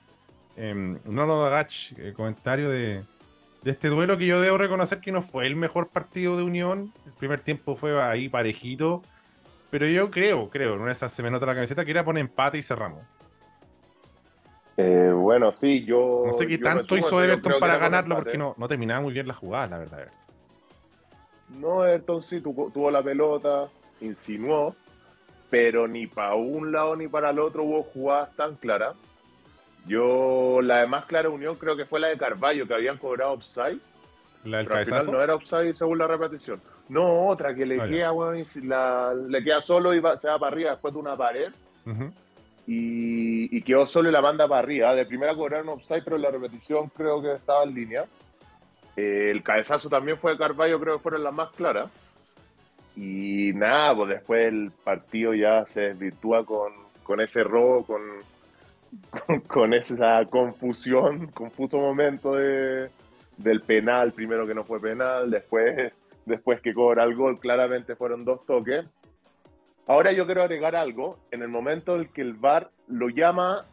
[0.57, 0.75] Eh,
[1.05, 3.05] no lo agach, el comentario de,
[3.63, 6.93] de este duelo que yo debo reconocer que no fue el mejor partido de Unión.
[7.07, 9.03] El primer tiempo fue ahí parejito.
[9.71, 12.05] Pero yo creo, creo, en una de esas se me nota la camiseta que era
[12.05, 13.03] poner empate y cerramos.
[14.77, 16.23] Eh, bueno, sí, yo.
[16.25, 19.35] No sé qué tanto hizo Everton para ganarlo porque no, no terminaba muy bien la
[19.35, 20.01] jugada, la verdad.
[20.01, 20.29] Everton.
[21.61, 23.69] No, Everton sí tuvo, la pelota,
[24.01, 24.75] insinuó,
[25.51, 28.95] pero ni para un lado ni para el otro hubo jugadas tan claras.
[29.87, 33.33] Yo, la de más clara unión creo que fue la de Carballo, que habían cobrado
[33.33, 33.81] offside.
[34.45, 35.11] La del cabezazo.
[35.11, 36.61] no era offside según la repetición.
[36.89, 38.43] No, otra que le queda, weón,
[39.29, 41.53] le queda solo y se va para arriba después de una pared.
[42.67, 44.95] y, quedó solo y la banda para arriba.
[44.95, 48.07] De primera cobraron offside, pero la repetición creo que estaba en línea.
[48.97, 51.91] Eh, el cabezazo también fue de Carballo, creo que fueron las más claras.
[52.97, 56.73] Y nada, pues después el partido ya se desvirtúa con,
[57.05, 58.03] con ese robo, con,
[59.47, 62.91] con, esa confusión, confuso momento de,
[63.37, 65.93] del penal, primero que no fue penal, después,
[66.29, 68.85] después que cobra el gol, claramente fueron dos toques.
[69.87, 73.67] Ahora yo quiero agregar algo, en el momento en que el VAR lo llama,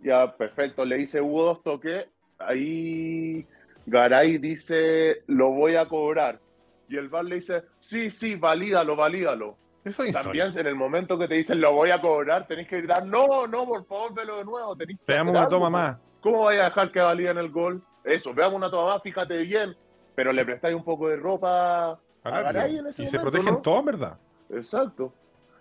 [0.00, 2.06] ya perfecto, le dice hubo dos toques,
[2.38, 3.46] ahí
[3.86, 6.40] Garay dice lo voy a cobrar,
[6.88, 9.58] y el VAR le dice sí, sí, valídalo, valídalo.
[9.84, 13.06] Eso También en el momento que te dicen lo voy a cobrar, tenés que gritar,
[13.06, 14.74] no, no, por favor, velo de nuevo.
[14.74, 15.98] Tenés que Veamos una toma más.
[16.22, 17.82] ¿Cómo voy a dejar que valían el gol?
[18.02, 19.76] Eso, veamos una toma más, fíjate bien,
[20.14, 23.84] pero le prestáis un poco de ropa a Garay en ese Y se protegen todos,
[23.84, 24.18] ¿verdad?
[24.50, 25.12] Exacto.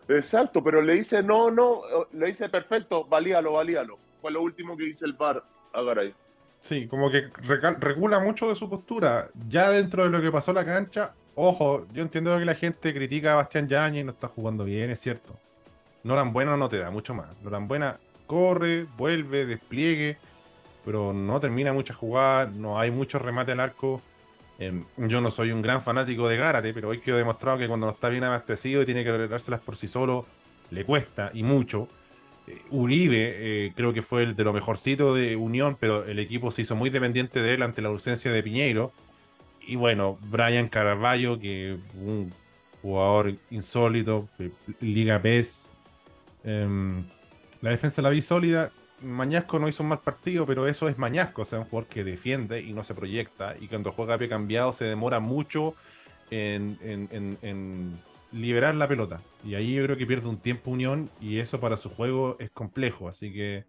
[0.08, 3.98] Exacto, pero le dice no, no, le dice perfecto, valíalo, valíalo.
[4.22, 6.14] Fue lo último que dice el VAR a Garay.
[6.60, 7.30] Sí, como que
[7.80, 9.28] regula mucho de su postura.
[9.48, 12.94] Ya dentro de lo que pasó en la cancha, Ojo, yo entiendo que la gente
[12.94, 15.34] critica a Bastián Yañez, no está jugando bien, es cierto.
[16.04, 17.30] Buena no te da mucho más.
[17.42, 20.18] Buena corre, vuelve, despliegue,
[20.86, 24.02] pero no termina muchas jugadas, no hay mucho remate al arco.
[24.68, 27.88] Em, yo no soy un gran fanático de Gárate, pero hoy quedó demostrado que cuando
[27.88, 30.26] no está bien abastecido y tiene que arreglárselas por sí solo,
[30.72, 31.88] le cuesta y mucho.
[32.48, 36.52] Eh, Uribe eh, creo que fue el de lo mejorcito de Unión, pero el equipo
[36.52, 38.92] se hizo muy dependiente de él ante la ausencia de Piñeiro
[39.66, 42.34] y bueno, Brian Carvalho, que un
[42.82, 44.28] jugador insólito,
[44.82, 45.70] Liga PES.
[46.44, 47.06] Em,
[47.62, 48.72] la defensa la vi sólida.
[49.04, 52.04] Mañasco no hizo un mal partido, pero eso es Mañasco, o sea, un jugador que
[52.04, 53.56] defiende y no se proyecta.
[53.60, 55.76] Y cuando juega a pie cambiado se demora mucho
[56.32, 58.00] en,
[58.32, 59.22] liberar la pelota.
[59.44, 62.50] Y ahí yo creo que pierde un tiempo Unión y eso para su juego es
[62.50, 63.08] complejo.
[63.08, 63.66] Así que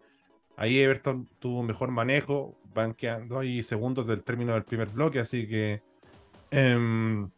[0.57, 5.19] ahí Everton tuvo un mejor manejo, van quedando ahí segundos del término del primer bloque,
[5.19, 5.81] así que.
[6.51, 7.29] Em,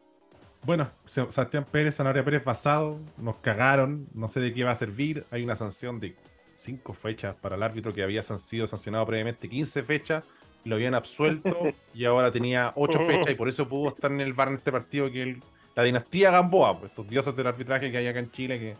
[0.63, 5.25] bueno, Sebastián Pérez, Sanabria Pérez basado, nos cagaron, no sé de qué va a servir.
[5.31, 6.15] Hay una sanción de
[6.57, 10.23] cinco fechas para el árbitro que había sido sancionado previamente 15 fechas,
[10.65, 11.55] lo habían absuelto
[11.93, 14.71] y ahora tenía 8 fechas y por eso pudo estar en el bar en este
[14.71, 15.39] partido que
[15.75, 18.75] la dinastía Gamboa, pues, estos dioses del arbitraje que hay acá en Chile que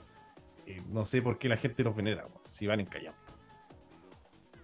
[0.68, 3.16] eh, no sé por qué la gente los venera, si van en callado.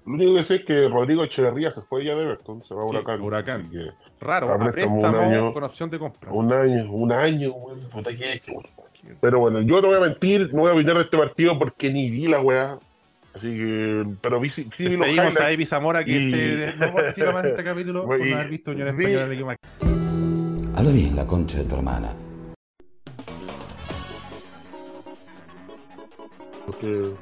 [0.05, 2.81] Lo único que sé es que Rodrigo Echeverría se fue ya de Everton, se va
[2.81, 3.21] a Huracán.
[3.21, 3.71] Huracán.
[4.19, 6.31] Raro, a préstamo, año, con opción de compra.
[6.31, 7.53] Un año, un año,
[9.21, 11.89] Pero bueno, yo no voy a mentir, no voy a opinar de este partido porque
[11.89, 12.79] ni vi la weá.
[13.33, 15.41] Así que, pero vi, sí, vi los highlights.
[15.41, 16.31] a Evi Zamora que y...
[16.31, 19.55] se no participa más en este capítulo por no haber visto Unión Española de Liga
[20.75, 22.13] Habla bien la concha de tu hermana.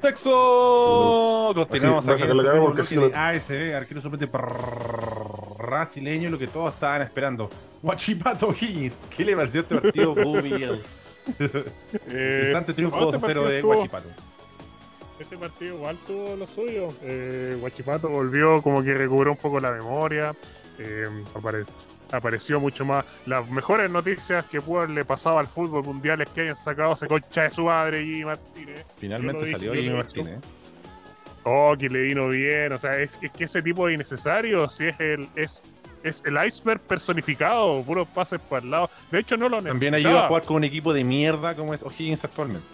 [0.02, 1.52] Texo.
[1.56, 4.30] Continuamos aquí en el ASB, arquero suplente
[5.58, 7.50] brasileño, lo que todos estaban esperando.
[7.82, 9.08] Guachipato Higgins.
[9.15, 10.82] ¿Qué le pareció este partido, Miguel?
[11.39, 14.10] eh, Interesante triunfo 2-0 este de Guachipato.
[15.21, 16.88] Este partido igual tuvo lo suyo.
[17.03, 20.34] Eh, Guachipato volvió como que recobró un poco la memoria.
[20.79, 21.05] Eh,
[22.12, 23.05] apareció mucho más.
[23.27, 27.07] Las mejores noticias que pudo haberle pasado al fútbol mundial es que hayan sacado ese
[27.07, 28.84] concha de su madre y Martínez.
[28.97, 30.39] Finalmente salió Jimmy Martínez.
[31.43, 32.73] Oh, que le vino bien.
[32.73, 35.62] O sea, es, que ese tipo de innecesario, si es el, es,
[36.01, 38.89] es el iceberg personificado, puros pases para el lado.
[39.12, 39.73] De hecho, no lo necesitaba.
[39.73, 42.65] También ayuda a jugar con un equipo de mierda como es O'Higgins actualmente.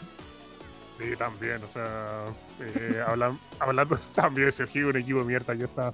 [0.98, 2.26] Sí, también, o sea,
[2.60, 3.04] eh,
[3.60, 5.94] hablando, también, si O'Higgins un equipo de mierda, yo estaba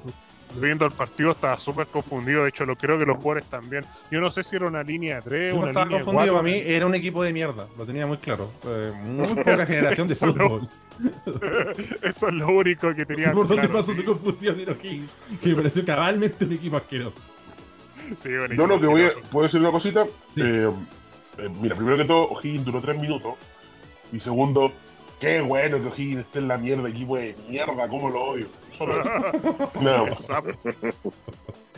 [0.55, 2.43] viendo el partido estaba súper confundido.
[2.43, 3.85] De hecho, lo creo que los jugadores también.
[4.11, 5.55] Yo no sé si era una línea de tres.
[5.55, 6.33] no estaba confundido.
[6.33, 7.67] Para mí era un equipo de mierda.
[7.77, 8.51] Lo tenía muy claro.
[8.65, 10.69] Eh, muy poca generación de fútbol.
[12.01, 13.31] Eso es lo único que tenía.
[13.31, 15.09] Por dónde pasó su confusión en O'Higgins.
[15.41, 17.29] Que me pareció cabalmente un equipo asqueroso.
[18.17, 20.05] Sí, no, no, que voy a, ¿puedo decir una cosita?
[20.35, 20.69] Eh,
[21.37, 23.35] eh, mira, primero que todo, O'Higgins duró tres minutos.
[24.11, 24.71] Y segundo,
[25.23, 28.47] qué bueno que O'Higgins esté en la mierda, equipo de mierda, cómo lo odio.
[29.79, 30.07] no.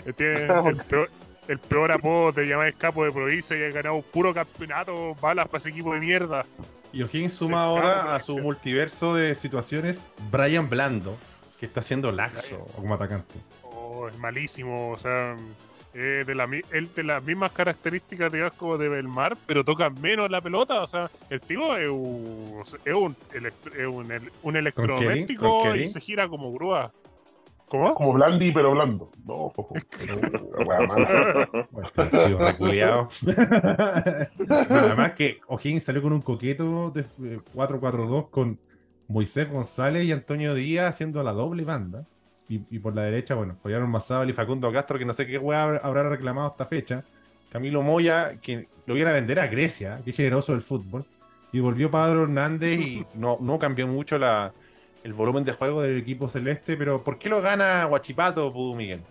[0.16, 1.10] Tiene el peor,
[1.48, 5.48] el peor apodo, te llamáis capo de provincia y has ganado un puro campeonato, balas
[5.48, 6.46] para ese equipo de mierda.
[6.92, 11.18] Y O'Higgins suma ahora a su multiverso de situaciones Brian Blando,
[11.60, 13.40] que está haciendo laxo como atacante.
[13.64, 15.36] Oh, es malísimo, o sea,
[15.98, 20.30] eh, de, la, él de las mismas características de como de Belmar, pero toca menos
[20.30, 20.84] la pelota.
[20.84, 23.16] O sea, el tipo es un, es un,
[24.44, 26.92] un, electrodoméstico y se gira como grúa.
[27.70, 27.96] ¿Cómo?
[27.96, 29.10] Como Blandi, pero blando.
[29.24, 29.54] No,
[34.70, 38.60] Además que O'Higgins salió con un coqueto de 4-4-2 con
[39.08, 42.06] Moisés González y Antonio Díaz haciendo la doble banda.
[42.48, 45.64] Y, por la derecha, bueno, fallaron Mazábal y Facundo Castro, que no sé qué weá
[45.64, 47.04] habrá reclamado esta fecha.
[47.52, 51.06] Camilo Moya, que lo iban a vender a Grecia, que es generoso del fútbol.
[51.52, 54.54] Y volvió Padre Hernández y no, no cambió mucho la,
[55.04, 59.02] el volumen de juego del equipo celeste, pero ¿por qué lo gana Guachipato, Pudu Miguel?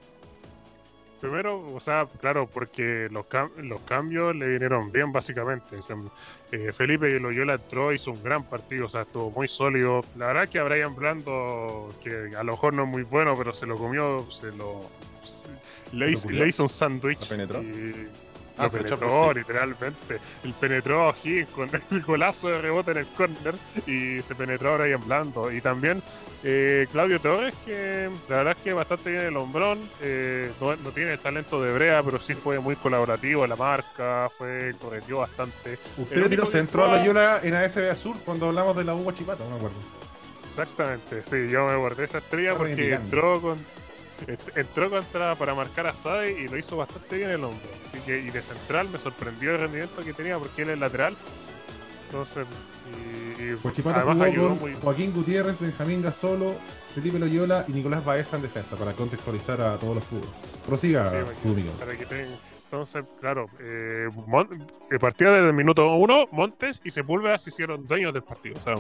[1.25, 3.25] Primero, o sea, claro, porque los,
[3.57, 5.79] los cambios le vinieron bien, básicamente.
[6.53, 10.05] Eh, Felipe Loyola entró, hizo un gran partido, o sea, estuvo muy sólido.
[10.17, 13.55] La verdad que a Brian Blando, que a lo mejor no es muy bueno, pero
[13.55, 14.91] se lo comió, se lo.
[15.93, 17.27] le, hizo, un sándwich.
[18.57, 20.21] Ah, penetró literalmente.
[20.45, 21.15] El penetró a
[21.55, 23.55] con el golazo de rebote en el corner
[23.87, 25.51] y se penetró ahora ahí en blando.
[25.51, 26.03] Y también
[26.43, 29.81] eh, Claudio Torres, que la verdad es que bastante bien el hombrón.
[30.01, 34.31] Eh, no, tiene el talento de Brea, pero sí fue muy colaborativo en la marca,
[34.37, 35.79] fue corrió bastante.
[35.97, 39.45] Usted tiró centro a la Yola en ASB Azul cuando hablamos de la U Chipata,
[39.45, 39.77] no me acuerdo.
[40.49, 43.59] Exactamente, sí, yo me guardé esa estrella porque entró con
[44.55, 47.67] entró contra para marcar a Sade y lo hizo bastante bien el hombre.
[47.87, 51.17] Así que, y de central me sorprendió el rendimiento que tenía porque él es lateral.
[52.07, 52.47] Entonces,
[52.93, 54.75] y, además ayudó muy...
[54.75, 56.55] Joaquín Gutiérrez, Benjamín Gasolo,
[56.95, 60.37] Felipe Loyola y Nicolás Baeza en defensa para contextualizar a todos los jugadores.
[60.65, 64.09] Prosiga, sí, para que tengan entonces, claro, eh,
[64.91, 68.57] el partido desde el minuto uno, Montes y Sepúlveda se hicieron dueños del partido.
[68.59, 68.75] O sea,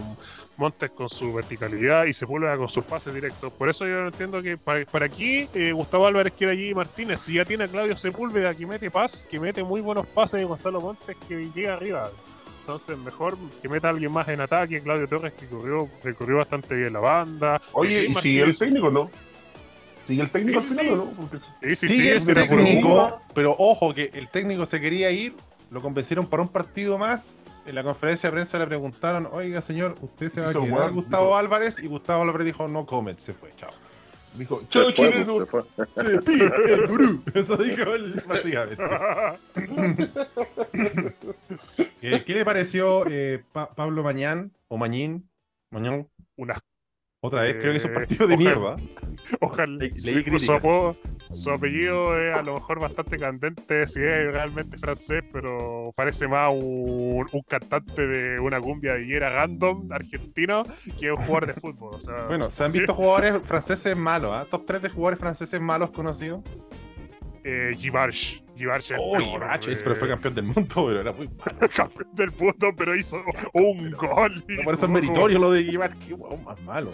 [0.56, 3.52] Montes con su verticalidad y Sepúlveda con sus pases directos.
[3.52, 7.20] Por eso yo entiendo que para, aquí eh, Gustavo Álvarez quiere allí Martínez.
[7.20, 10.44] Si ya tiene a Claudio Sepúlveda que mete paz, que mete muy buenos pases y
[10.44, 12.10] Gonzalo Montes que llega arriba.
[12.60, 14.80] Entonces, mejor que meta a alguien más en ataque.
[14.80, 17.62] Claudio Torres que corrió, corrió bastante bien la banda.
[17.72, 19.10] Oye, y si el técnico no.
[20.06, 21.10] ¿Sigue el técnico al final o no?
[21.12, 21.38] Porque...
[21.74, 25.34] Sigue el técnico, pero ojo que el técnico se quería ir,
[25.70, 27.42] lo convencieron para un partido más.
[27.66, 31.36] En la conferencia de prensa le preguntaron, oiga señor, usted se va a quedar Gustavo
[31.36, 33.72] Álvarez y Gustavo Álvarez dijo, no comet, se fue, chao.
[34.34, 35.48] Dijo, chao chilenos,
[35.96, 37.22] se pide el gurú.
[37.32, 38.84] Eso dijo él, básicamente.
[42.24, 45.30] ¿Qué, le pareció eh, Pablo Mañán o Mañín?
[45.70, 46.08] Mañán.
[46.36, 46.58] Una
[47.24, 48.76] otra vez, creo que es un eh, partido de mierda.
[49.40, 49.76] Ojalá.
[49.78, 49.92] Le,
[51.32, 56.52] su, apellido es a lo mejor bastante candente, si es realmente francés, pero parece más
[56.54, 60.64] un, cantante de una cumbia villera random argentino
[60.98, 61.98] que un jugador de fútbol.
[62.28, 64.32] bueno, ¿se han visto jugadores franceses malos?
[64.34, 64.46] ¿ah?
[64.50, 66.42] ¿Top 3 de jugadores franceses malos conocidos?
[67.44, 68.43] eh, Givarch.
[68.56, 69.16] Givarch oh,
[69.82, 71.68] pero fue campeón del mundo, pero era muy malo.
[71.74, 73.16] campeón del mundo, pero hizo
[73.52, 74.44] un gol.
[74.48, 76.90] No, por eso es meritorio lo de Givarch, qué guau, más malo.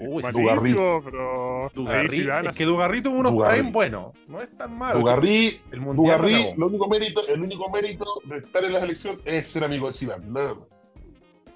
[0.00, 0.74] Uy, Dugarry.
[1.04, 1.70] pero.
[1.74, 5.00] Dugarry, es que Dugarry tuvo unos prime buenos, no es tan malo.
[5.00, 9.48] Dugarry, el Dugarry, lo único mérito, el único mérito de estar en la selección es
[9.48, 10.64] ser amigo de Zidane, nada más.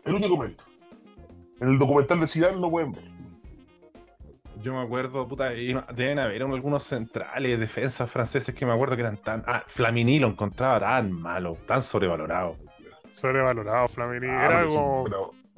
[0.04, 0.64] El único mérito.
[1.60, 3.09] En el documental de Zidane lo pueden ver.
[4.62, 9.16] Yo me acuerdo, puta, deben haber algunos centrales, defensas franceses que me acuerdo que eran
[9.16, 9.42] tan.
[9.46, 12.56] Ah, Flamini lo encontraba tan malo, tan sobrevalorado.
[13.12, 14.26] Sobrevalorado, Flamini.
[14.28, 15.04] Ah, Era como.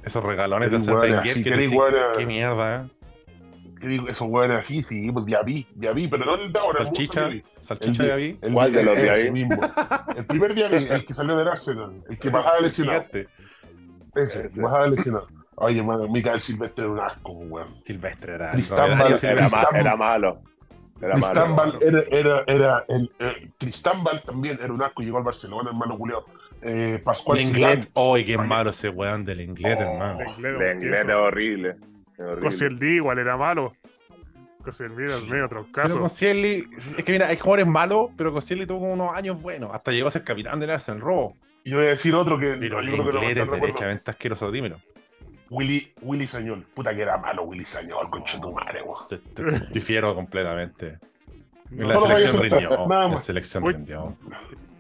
[0.05, 1.43] Esos regalones de hacer que,
[2.17, 2.91] Qué mierda, eh.
[4.09, 6.85] Esos hueones así, sí, pues Diaby, Diaby, pero no el de ahora.
[6.85, 8.39] Salchicha, salchicha Diaby.
[8.53, 9.31] ¿Cuál de los Diaby?
[9.33, 9.61] mismo.
[10.17, 13.07] El primer Diaby, el que salió del Arsenal, el que bajaba lesionado.
[14.15, 15.27] Ese, bajaba lesionado.
[15.63, 17.81] Oye, mano, Micael Silvestre era un asco, weón.
[17.81, 18.51] Silvestre era.
[18.51, 20.43] Cristán era, era, era, malo.
[21.01, 21.79] Era Cristán malo.
[21.81, 23.51] era, era, era el, eh,
[24.27, 26.25] también era un asco, llegó al Barcelona, hermano Julio.
[26.63, 30.37] Eh, Pascual Lenglet, oye, qué malo ese weón del Lenglet, oh, hermano.
[30.37, 31.77] Lenglet es horrible.
[32.41, 33.73] Cosieldi igual era malo.
[34.65, 35.95] Cosieldi era medio otro caso.
[35.95, 39.71] Pero Cosieldi, es que mira, hay jugadores malos, pero Cosieldi tuvo unos años buenos.
[39.73, 41.37] Hasta llegó a ser capitán del Arsenal Robo.
[41.63, 42.57] Y voy a decir otro que.
[42.59, 44.81] Pero Lenglet es derechamente asqueroso, dímelo.
[45.53, 46.65] Willy, Willy Sañol.
[46.75, 48.83] Puta que era malo Willy Sañol, concha tu madre,
[49.71, 50.99] Difiero completamente.
[51.71, 52.85] En la selección rindió.
[52.85, 54.17] En la selección rindió.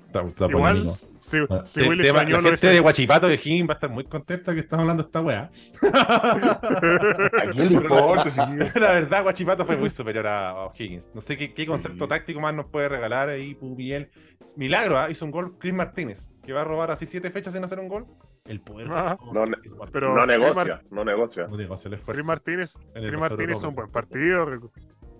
[0.06, 4.04] Está, Igual, si, si Willy la gente de Guachipato de Higgins va a estar muy
[4.04, 5.50] contenta que estamos hablando de esta weá.
[5.92, 8.46] ¿A quién le importa?
[8.80, 11.12] la verdad, Guachipato fue muy superior a Higgins.
[11.14, 14.08] No sé qué, qué concepto táctico más nos puede regalar ahí Pubiel.
[14.56, 15.12] Milagro, ¿eh?
[15.12, 17.88] hizo un gol Chris Martínez, que va a robar así siete fechas sin hacer un
[17.88, 18.06] gol.
[18.44, 18.88] El poder.
[18.90, 19.44] Ah, no,
[19.92, 21.46] pero no negocia, no negocia.
[21.46, 22.24] No negocia el esfuerzo.
[22.24, 22.76] Martínez,
[23.18, 24.46] Martínez hizo un buen partido.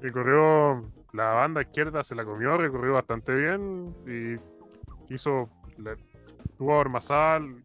[0.01, 5.49] Recorrió la banda izquierda, se la comió, recorrió bastante bien y hizo.
[6.59, 7.63] tuvo Armazal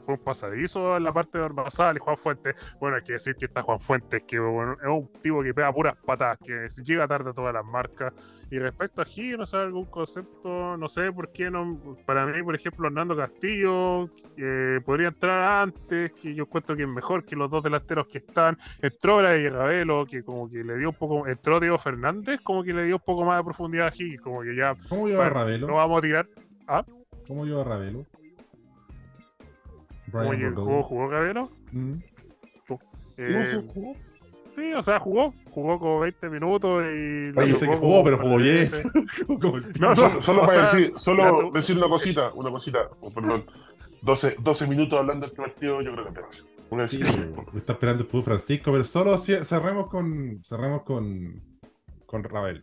[0.00, 2.76] fue un pasadizo en la parte de Orbazal y Juan Fuentes.
[2.80, 5.96] Bueno, hay que decir que está Juan Fuentes, que es un tipo que pega puras
[6.04, 8.12] patadas, que llega tarde a todas las marcas.
[8.50, 11.78] Y respecto a Gil, no sé, algún concepto, no sé por qué no.
[12.04, 16.88] Para mí, por ejemplo, Hernando Castillo, que podría entrar antes, que yo cuento que es
[16.88, 18.58] mejor que los dos delanteros que están.
[18.82, 21.26] Entró y Ravelo, que como que le dio un poco.
[21.28, 24.42] Entró Diego Fernández, como que le dio un poco más de profundidad a Gil, como
[24.42, 24.74] que ya.
[24.88, 25.66] ¿Cómo a Ravelo?
[25.68, 26.26] No vamos a tirar.
[26.66, 26.84] ¿Ah?
[27.28, 28.06] ¿Cómo lleva a Ravelo?
[30.10, 31.48] ¿Cómo jugó, jugó Ravelo?
[31.72, 31.94] Mm.
[33.22, 33.62] Eh,
[34.56, 37.38] sí, o sea, jugó, jugó como 20 minutos y.
[37.38, 38.66] Oye, sé que jugó, pero jugó bien.
[39.80, 43.44] no, solo, solo para decir, solo decir una cosita, una cosita, oh, perdón.
[44.02, 46.20] 12, 12 minutos hablando de este partido, yo creo que.
[46.70, 47.00] Una sí,
[47.52, 51.42] me está esperando el Francisco, pero solo cerremos con cerremos con,
[52.06, 52.62] con Ravel.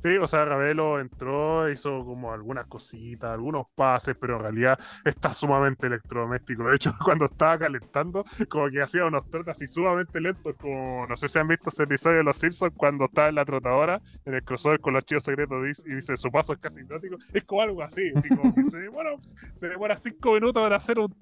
[0.00, 5.32] Sí, o sea, Ravelo entró, hizo como algunas cositas, algunos pases, pero en realidad está
[5.32, 6.68] sumamente electrodoméstico.
[6.68, 11.16] De hecho, cuando estaba calentando, como que hacía unos trotes así sumamente lentos, como no
[11.16, 14.34] sé si han visto ese episodio de Los Simpsons cuando está en la trotadora, en
[14.34, 17.16] el crossover con los chicos secretos y dice su paso es casi hipnótico.
[17.32, 19.10] Es como algo así, como que se, demora,
[19.56, 21.12] se demora cinco minutos para hacer un,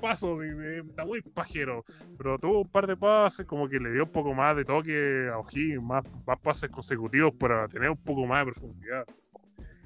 [0.00, 1.84] paso, está muy pajero.
[2.16, 5.28] Pero tuvo un par de pases, como que le dio un poco más de toque
[5.30, 9.04] a O'Higgins, más, más pases consecutivos para tener un poco más de profundidad.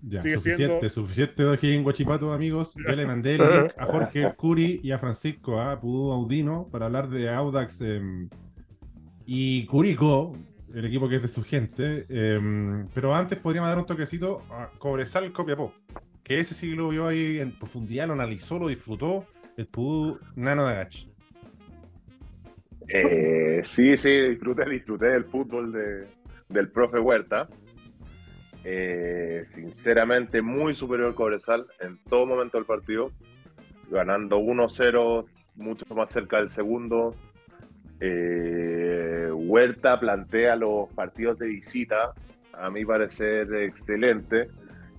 [0.07, 2.75] Ya, suficiente, suficiente aquí en Guachipato, amigos.
[2.87, 6.87] Ya le mandé el link a Jorge Curi y a Francisco a Pudú Audino para
[6.87, 8.29] hablar de Audax em,
[9.25, 10.37] y Curico,
[10.75, 12.05] el equipo que es de su gente.
[12.11, 15.73] Em, pero antes podríamos dar un toquecito a Cobresal Copiapó,
[16.23, 19.27] que ese sí lo vio ahí en profundidad, lo analizó, lo disfrutó,
[19.57, 21.07] el Pudú Nano de Agach.
[22.89, 26.07] Eh, sí, sí, disfruté, disfruté del fútbol de,
[26.51, 27.49] del profe Huerta.
[28.65, 33.11] Eh, sinceramente, muy superior Cobresal en todo momento del partido,
[33.91, 37.15] ganando 1-0, mucho más cerca del segundo.
[38.01, 42.13] Eh, Huerta plantea los partidos de visita,
[42.55, 44.49] a mi parecer excelente.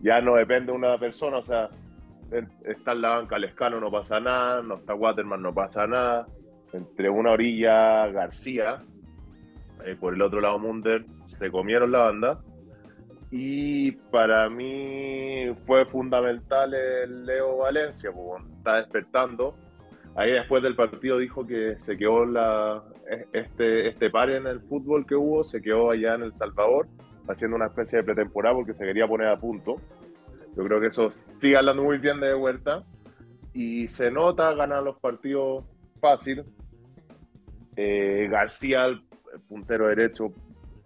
[0.02, 1.70] Ya no depende de una persona, o sea,
[2.64, 6.28] está en la banca Lescano, no pasa nada, no está Waterman, no pasa nada.
[6.74, 8.84] Entre una orilla García,
[9.86, 12.40] eh, por el otro lado Munder, se comieron la banda.
[13.32, 19.56] Y para mí fue fundamental el Leo Valencia, porque está despertando.
[20.16, 22.84] Ahí después del partido dijo que se quedó la,
[23.34, 26.88] este, este par en el fútbol que hubo, se quedó allá en El Salvador,
[27.28, 29.76] haciendo una especie de pretemporada porque se quería poner a punto.
[30.56, 32.84] Yo creo que eso sigue hablando muy bien de vuelta.
[33.54, 35.66] Y se nota ganar los partidos
[36.00, 36.44] fácil.
[37.76, 39.02] Eh, García, el
[39.48, 40.32] puntero derecho,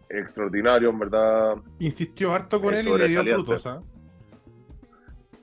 [0.10, 1.56] extraordinario, en verdad.
[1.80, 3.82] Insistió harto con él y le dio frutos, ¿ah?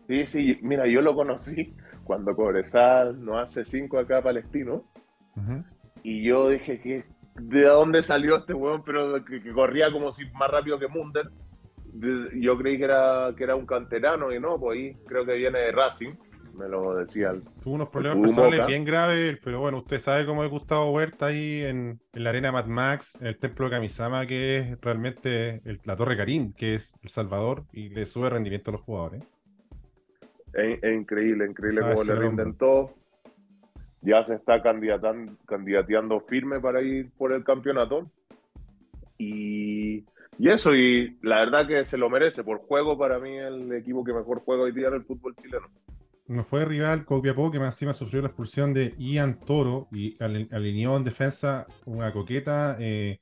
[0.09, 4.85] Sí, sí, mira, yo lo conocí cuando Cobresal no hace cinco acá palestino.
[6.03, 7.05] Y yo dije que
[7.35, 11.31] de dónde salió este weón, pero que, corría como si más rápido que Munder.
[12.35, 15.59] Yo creí que era, que era un canterano y no, pues ahí creo que viene
[15.59, 16.15] de Racing
[16.57, 17.43] me lo decían.
[17.63, 21.63] Tuvo unos problemas personales bien graves, pero bueno, usted sabe cómo es Gustavo Huerta ahí
[21.63, 26.17] en, la arena Mad Max, en el templo de Kamisama, que es realmente la Torre
[26.17, 29.23] Karim, que es El Salvador, y le sube rendimiento a los jugadores.
[30.55, 32.95] Es, increíble, increíble cómo le rinden todo.
[34.01, 38.11] Ya se está candidateando firme para ir por el campeonato.
[39.19, 40.05] Y,
[40.39, 42.45] y, eso, y la verdad que se lo merece.
[42.45, 45.69] Por juego, para mí, el equipo que mejor juega hoy día en el fútbol chileno
[46.29, 50.97] no fue rival Copiapó, que más encima sufrió la expulsión de Ian Toro y alineó
[50.97, 53.21] en defensa una coqueta eh,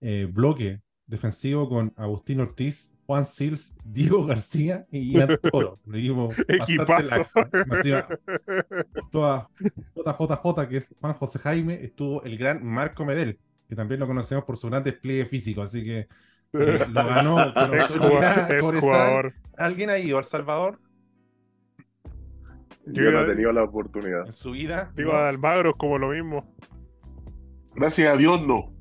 [0.00, 5.80] eh, bloque defensivo con Agustín Ortiz, Juan Sils, Diego García y Ian Toro.
[5.86, 6.28] Le equipo
[6.86, 7.40] bastante laxo.
[9.10, 13.38] toda JJ, que es Juan José Jaime, estuvo el gran Marco Medel,
[13.68, 16.08] que también lo conocemos por su gran despliegue físico, así que
[16.52, 20.78] eh, lo ganó con ¿Alguien ha ido al Salvador?
[22.92, 24.26] Yo, no he tenido la oportunidad.
[24.26, 24.92] En su vida.
[24.96, 25.18] Digo, no.
[25.18, 26.54] Almagro es como lo mismo.
[27.74, 28.72] Gracias a Dios, no.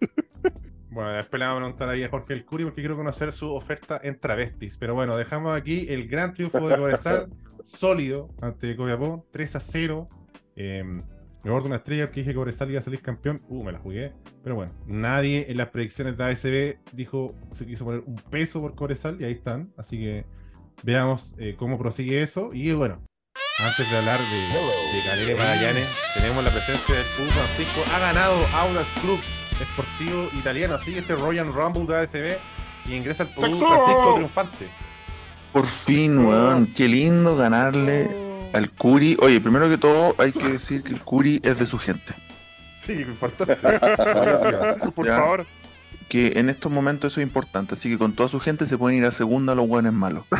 [0.88, 3.52] Bueno, después le vamos a preguntar ahí a Jorge El Curi porque quiero conocer su
[3.54, 4.78] oferta en travestis.
[4.78, 7.28] Pero bueno, dejamos aquí el gran triunfo de Cobresal,
[7.64, 10.08] sólido ante Copiapó, 3 a 0.
[10.56, 10.82] Eh,
[11.44, 13.42] me bordo una estrella que dije que Cobresal iba a salir campeón.
[13.48, 14.14] Uh, me la jugué.
[14.42, 18.74] Pero bueno, nadie en las predicciones de ASB dijo se quiso poner un peso por
[18.74, 19.74] Cobresal y ahí están.
[19.76, 20.24] Así que
[20.82, 22.48] veamos eh, cómo prosigue eso.
[22.54, 23.02] Y bueno,
[23.58, 27.82] antes de hablar de, de Magallanes, tenemos la presencia del Club Francisco.
[27.94, 29.18] Ha ganado Audas Club
[29.60, 30.74] Esportivo Italiano.
[30.74, 32.36] Así este Royal Rumble de ASB
[32.86, 34.68] y ingresa al Club Francisco triunfante.
[35.52, 36.66] Por fin, weón.
[36.74, 38.10] Qué lindo ganarle
[38.52, 41.78] Al Curi, oye, primero que todo hay que decir que el Curi es de su
[41.78, 42.12] gente.
[42.74, 43.56] Sí, importante.
[44.94, 45.16] Por Ya.
[45.16, 45.46] favor.
[46.08, 48.96] Que en estos momentos eso es importante, así que con toda su gente se pueden
[48.98, 50.24] ir a segunda los hueones malos.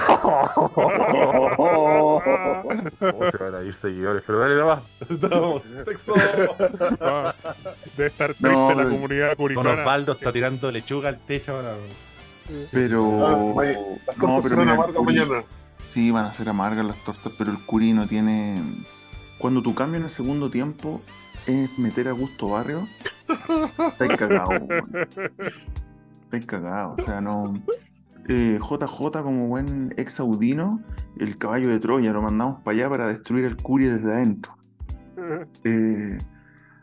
[2.23, 4.23] ¿Cómo se van a ir seguidores?
[4.27, 4.81] Pero dale nomás.
[5.31, 6.15] Vamos, sexo.
[7.01, 7.35] Ah,
[7.97, 9.71] Debe estar triste No, la pero- comunidad Don curicana.
[9.73, 11.75] Osvaldo está tirando lechuga al techo ahora.
[12.73, 13.27] Pero.
[13.27, 13.65] Ah,
[14.07, 15.45] Las No, pero mira, amargas Curi- mañana.
[15.91, 18.63] Sí, van a ser amargas las tortas, pero el Curi no tiene.
[19.39, 21.01] Cuando tu cambio en el segundo tiempo
[21.47, 22.89] es meter a Gusto Barrio,
[23.29, 25.09] estáis cagado, weón.
[26.25, 27.55] Estáis cagado, o sea, no.
[28.29, 30.81] Eh, JJ, como buen ex audino,
[31.19, 34.57] el caballo de Troya, lo mandamos para allá para destruir el Curi desde adentro.
[35.65, 36.19] Eh,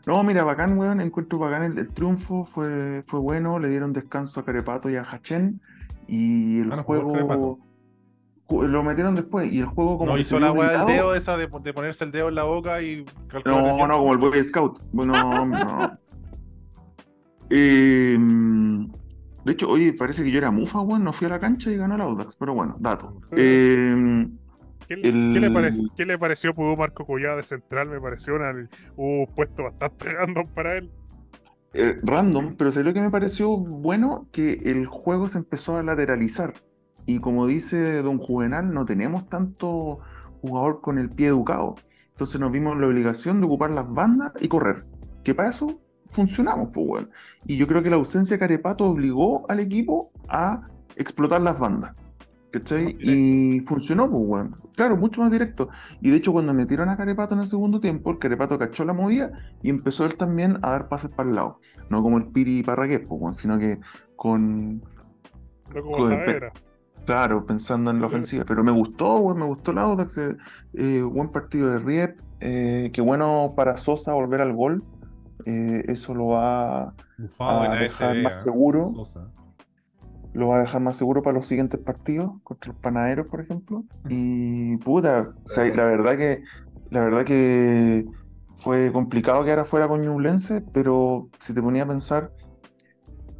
[0.06, 4.40] no, mira, bacán, weón, encuentro bacán el, el triunfo, fue, fue bueno, le dieron descanso
[4.40, 5.60] a Carepato y a Hachén,
[6.06, 7.58] y el Ah, no juego
[8.46, 11.38] ju- lo metieron después, y el juego como No hizo la weá del dedo esa
[11.38, 13.06] de, de ponerse el dedo en la boca y el
[13.46, 14.80] No, no, como el Boy Scout.
[14.92, 15.98] Bueno, no.
[17.50, 18.18] Eh,
[19.44, 21.76] de hecho, oye, parece que yo era mufa, weón, no fui a la cancha y
[21.76, 23.20] ganó el Audax, pero bueno, dato.
[23.36, 24.26] Eh,
[24.88, 27.88] ¿Qué, le- El- qué le pare- qué le pareció Pudú Marco Collada de central?
[27.88, 28.52] Me pareció una,
[28.96, 30.90] un puesto bastante random para él.
[31.72, 34.28] eh, random, pero ¿sabes lo que me pareció bueno?
[34.32, 36.54] Que el juego se empezó a lateralizar.
[37.06, 40.00] Y como dice Don Juvenal, no tenemos tanto
[40.40, 41.74] jugador con el pie educado.
[42.12, 44.84] Entonces nos vimos la obligación de ocupar las bandas y correr.
[45.24, 45.80] Que para eso
[46.14, 47.10] funcionamos, pues, weón.
[47.46, 51.94] Y yo creo que la ausencia de Carepato obligó al equipo a explotar las bandas.
[52.50, 52.96] ¿Cachai?
[53.00, 54.56] Y funcionó, pues, weón.
[54.76, 55.68] Claro, mucho más directo.
[56.00, 58.92] Y de hecho, cuando metieron a Carepato en el segundo tiempo, el Carepato cachó la
[58.92, 61.60] movida y empezó él también a dar pases para el lado.
[61.90, 63.80] No como el Piri Parragués, pues, sino que
[64.16, 64.78] con,
[65.74, 66.16] No como.
[67.04, 70.36] Claro, pensando en la ofensiva, pero me gustó, güey, me gustó el Audax, eh,
[70.72, 74.82] eh, buen partido de Riep, eh, qué bueno para Sosa volver al gol,
[75.46, 78.44] eh, eso lo va Bufado a dejar más ¿eh?
[78.44, 79.28] seguro, Sosa.
[80.32, 83.84] lo va a dejar más seguro para los siguientes partidos, contra los panaderos, por ejemplo,
[84.08, 86.42] y puta, o sea, la verdad que,
[86.90, 88.06] la verdad que
[88.54, 92.32] fue complicado que ahora fuera con Ñublense, pero si te ponía a pensar,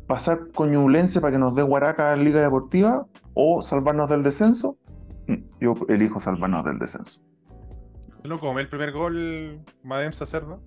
[0.07, 4.77] pasar con Ñublense para que nos dé Guaraca en Liga Deportiva o salvarnos del descenso,
[5.29, 7.21] mm, yo elijo salvarnos del descenso.
[8.19, 10.59] ¿Se lo come el primer gol Madem Sacerda?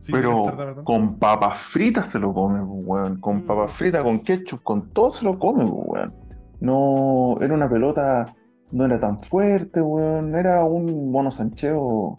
[0.00, 3.20] Sí, Pero con papas fritas se lo come, weón.
[3.20, 6.14] Con papas fritas, con ketchup, con todo se lo come, weón.
[6.60, 8.34] No, era una pelota,
[8.72, 10.34] no era tan fuerte, weón.
[10.34, 12.16] Era un mono sancheo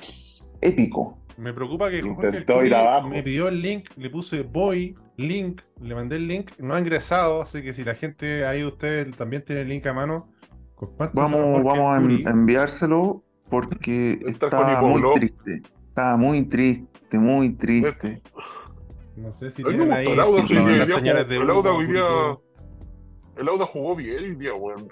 [0.62, 1.18] épico.
[1.38, 2.46] Me preocupa que Jorge
[3.10, 7.42] me pidió el link, le puse voy, link, le mandé el link, no ha ingresado,
[7.42, 10.28] así que si la gente ahí de ustedes también tiene el link a mano,
[11.14, 15.62] Vamos, vamos a enviárselo porque Está está muy triste.
[15.90, 18.22] Está muy triste, muy triste.
[19.16, 20.42] No sé si tienen ahí el jugó- de
[23.38, 24.90] el Auda jugó bien hoy día, weón.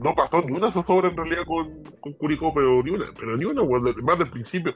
[0.00, 3.44] No pasó ni una zozobra en realidad con, con Curicó, pero ni una, pero ni
[3.44, 3.94] una, weón.
[4.02, 4.74] Más del principio.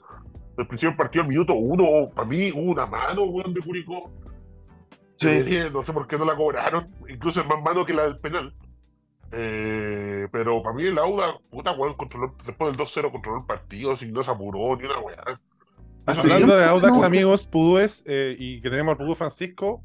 [0.56, 4.10] Del principio del partido, al minuto uno, para mí hubo una mano, weón, de Curicó.
[5.16, 5.28] Sí.
[5.28, 6.86] Eh, no sé por qué no la cobraron.
[7.08, 8.54] Incluso es más mano que la del penal.
[9.32, 13.96] Eh, pero para mí el Auda, puta, weón, controló, después del 2-0 controló el partido,
[13.96, 15.40] sin no se apuró, ni una weá.
[16.06, 19.82] Hace Hablando de Audax, no- amigos, Pudúes, eh, y que tenemos al Pudú Francisco,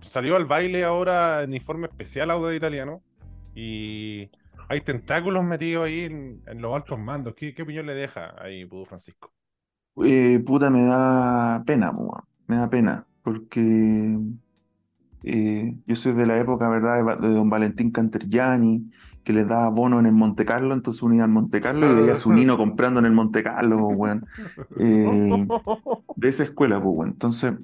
[0.00, 3.02] salió al baile ahora en informe especial Audax italiano,
[3.54, 4.30] y
[4.68, 7.34] hay tentáculos metidos ahí en, en los altos mandos.
[7.34, 9.32] ¿Qué, qué opinión le deja ahí Pudú Francisco?
[10.04, 12.24] Eh, puta, me da pena, weón.
[12.46, 14.18] Me da pena, porque
[15.22, 18.90] eh, yo soy de la época, ¿verdad?, de don Valentín Cantergiani,
[19.24, 22.12] que les daba bono en el Monte Carlo, entonces unía al Monte Carlo y veía
[22.12, 24.26] a su nino comprando en el Monte Carlo, weón.
[24.78, 25.48] Eh,
[26.16, 27.10] de esa escuela, pues, weón.
[27.10, 27.54] Entonces,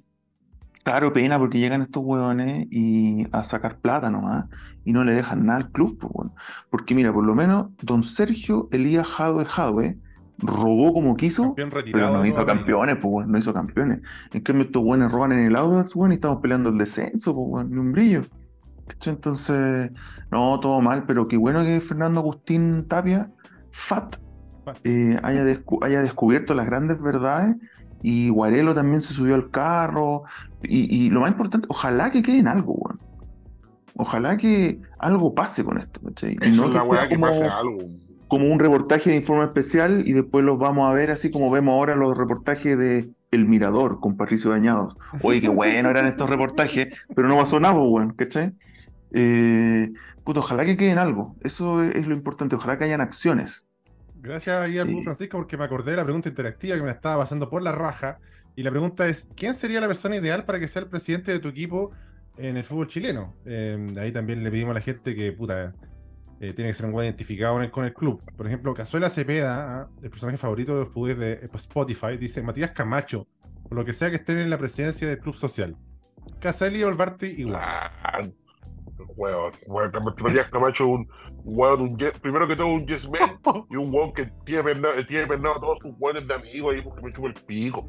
[0.83, 4.47] claro, pena porque llegan estos weones y a sacar plata nomás
[4.85, 6.33] y no le dejan nada al club, pues, weón.
[6.71, 9.99] Porque mira, por lo menos don Sergio Elías Jadwe Jadwe
[10.39, 11.55] robó como quiso.
[11.55, 14.01] Pero no hizo campeones, pues, weón, no hizo campeones.
[14.33, 17.47] En cambio, estos buenos roban en el Audax, weón, y estamos peleando el descenso, pues,
[17.51, 18.23] weón, ni un brillo.
[19.07, 19.91] Entonces,
[20.31, 23.31] no, todo mal, pero qué bueno que Fernando Agustín Tapia,
[23.71, 24.17] FAT,
[24.85, 27.57] eh, haya, descu- haya descubierto las grandes verdades
[28.03, 30.25] y Guarelo también se subió al carro.
[30.63, 32.99] Y, y lo más importante, ojalá que quede en algo, weón.
[33.95, 36.33] Ojalá que algo pase con esto, ¿cachai?
[36.33, 37.79] Y no es la que weá pase algo.
[38.29, 41.73] como un reportaje de informe especial y después los vamos a ver así como vemos
[41.73, 44.97] ahora los reportajes de El Mirador con Patricio Dañados.
[45.23, 48.55] Oye, qué bueno eran estos reportajes, pero no pasó nada, weón, ¿cachai?
[49.13, 49.93] Eh,
[50.25, 51.37] puta, ojalá que queden algo.
[51.43, 52.57] Eso es, lo importante.
[52.57, 53.67] Ojalá que hayan acciones.
[54.17, 57.63] Gracias al Francisco porque me acordé de la pregunta interactiva que me estaba pasando por
[57.63, 58.19] la raja.
[58.57, 61.39] Y la pregunta es, ¿quién sería la persona ideal para que sea el presidente de
[61.39, 61.93] tu equipo
[62.37, 63.35] en el fútbol chileno?
[63.47, 65.73] Em, ahí también le pedimos a la gente que, puta,
[66.41, 68.23] eh, tiene que ser un buen identificado con el club.
[68.37, 72.43] Por ejemplo, Cazuela Cepeda, ah, el personaje favorito de los pubes de eh, Spotify, dice
[72.43, 73.27] Matías Camacho,
[73.69, 75.77] por lo que sea que estén en la presidencia del club social.
[76.41, 78.35] Caselli o el Barty igual.
[79.21, 81.09] Ah, weón, weón, Matías Camacho un,
[81.45, 83.39] weón, un primero que todo un yes man
[83.71, 87.03] y un weón que tiene pernado, tiene pernado todos sus weones de amigos ahí porque
[87.03, 87.87] me chupa el pico.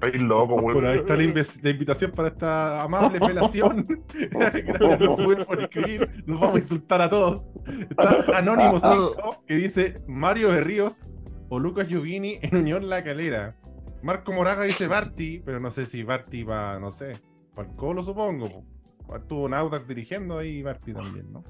[0.00, 0.74] Ahí loco, weón.
[0.74, 3.86] Bueno, ahí está la, invitación para esta amable felación.
[4.30, 6.24] Gracias no por escribir.
[6.26, 7.52] Nos vamos a insultar a todos.
[7.90, 11.08] Está Anónimo 5 que dice Mario de Ríos
[11.50, 13.56] o Lucas Giovini en Unión La Calera.
[14.02, 17.20] Marco Moraga dice Barty, pero no sé si Barty va, no sé,
[17.54, 18.64] para el Colo supongo.
[19.14, 21.44] Estuvo Naudax dirigiendo ahí Barty también, ¿no?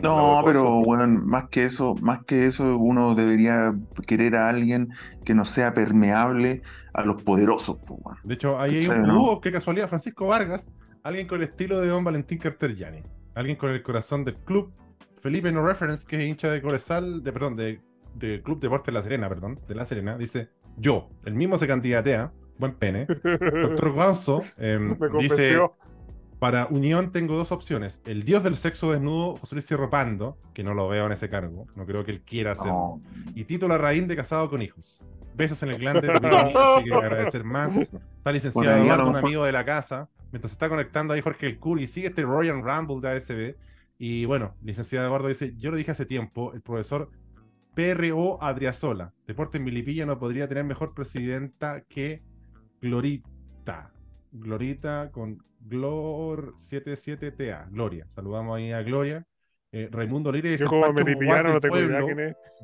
[0.00, 3.74] No, pero bueno, más que eso, más que eso, uno debería
[4.06, 4.90] querer a alguien
[5.24, 6.62] que no sea permeable
[6.94, 7.78] a los poderosos.
[8.24, 10.72] De hecho, ahí hay un uh, qué casualidad, Francisco Vargas,
[11.02, 13.02] alguien con el estilo de don Valentín Cartergiani,
[13.34, 14.72] alguien con el corazón del club,
[15.16, 17.80] Felipe No Reference, que es hincha de Colesal, de perdón, de,
[18.42, 22.74] Club Deporte La Serena, perdón, de La Serena, dice, yo, el mismo se candidatea, buen
[22.74, 23.06] pene.
[23.06, 25.58] Doctor Gonzo em, dice,
[26.42, 28.02] para Unión tengo dos opciones.
[28.04, 31.30] El dios del sexo desnudo, José Luis Cierro Pando, que no lo veo en ese
[31.30, 33.00] cargo, no creo que él quiera hacerlo.
[33.36, 35.04] Y Tito Larraín de casado con hijos.
[35.36, 37.76] Besos en el glande, así que agradecer más.
[38.16, 40.10] Está licenciado Eduardo, un amigo de la casa.
[40.32, 43.54] Mientras se está conectando ahí Jorge El Curi, sigue este Royal Rumble de ASB.
[43.98, 47.08] Y bueno, licenciado Eduardo dice, yo lo dije hace tiempo, el profesor
[47.76, 52.24] PRO Adriasola, Deporte en Milipilla no podría tener mejor presidenta que
[52.80, 53.92] Glorita.
[54.32, 58.06] Glorita con Glor77TA, Gloria.
[58.08, 59.26] Saludamos ahí a Gloria.
[59.70, 60.70] Eh, Raimundo Lire dice: no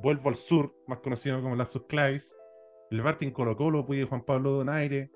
[0.02, 2.36] Vuelvo al sur, más conocido como Lapsus Clavis.
[2.90, 5.10] El Bartin Colo Colo, Juan Pablo Donaire.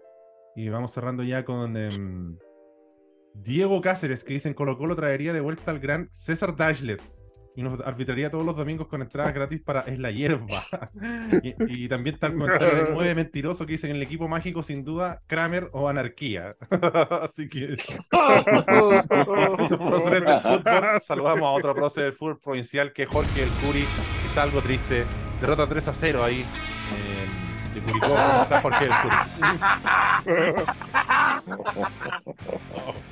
[0.54, 2.38] Y vamos cerrando ya con em,
[3.34, 7.00] Diego Cáceres, que dice: en Colo Colo traería de vuelta al gran César Dashler
[7.54, 10.66] y nos arbitraría todos los domingos con entradas gratis para Es la hierba.
[11.42, 15.22] y, también tal comentario de nueve mentiroso que dicen en el equipo mágico, sin duda,
[15.26, 16.56] Kramer o Anarquía.
[17.22, 17.76] Así que.
[21.02, 24.62] Saludamos a otro prócer del fútbol provincial que es Jorge El Curi, que está algo
[24.62, 25.04] triste.
[25.40, 26.40] Derrota 3 a 0 ahí.
[26.40, 29.16] Eh, de Curicó, está Jorge El Curi.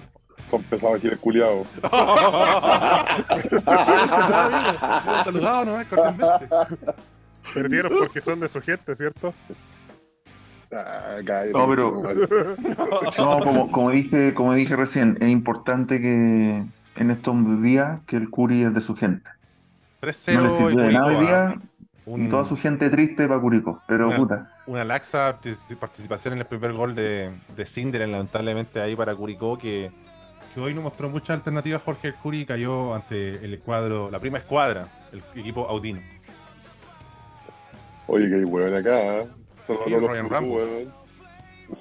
[0.51, 1.65] Son pesados aquí el culiado.
[5.25, 6.49] saludado nomás, cordialmente.
[7.55, 9.33] Perdieron porque son de su gente, ¿cierto?
[10.73, 11.17] Ah,
[11.53, 12.03] no, pero
[13.19, 16.65] no, como, como, dije, como dije recién, es importante que
[16.97, 19.29] en estos días que el Curi es de su gente.
[20.01, 21.61] No le sirve de nada hoy día
[22.07, 24.51] y toda su gente triste para Curicó, pero una, puta.
[24.67, 25.39] Una laxa
[25.79, 29.91] participación en el primer gol de, de Cinder, lamentablemente ahí para Curicó, que
[30.55, 34.39] que hoy no mostró muchas alternativas Jorge El Curi cayó ante el cuadro, la prima
[34.39, 36.01] escuadra, el equipo Audino.
[38.07, 39.19] Oye, que hay hueón acá.
[39.19, 39.29] ¿eh?
[39.67, 40.61] Sí, Ryan Rambo.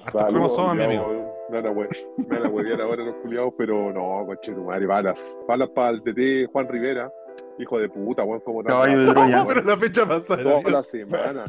[0.04, 1.30] Hasta cromosomas, mi amigo.
[1.50, 1.60] Me
[2.28, 5.36] van a huevear ahora los culiados, pero no, coche tu madre, balas.
[5.48, 7.12] Balas para el TT Juan Rivera.
[7.58, 9.44] Hijo de puta, weón, como Caballo de Troya.
[9.48, 10.42] pero la fecha pasada.
[10.42, 11.44] Toda la semana.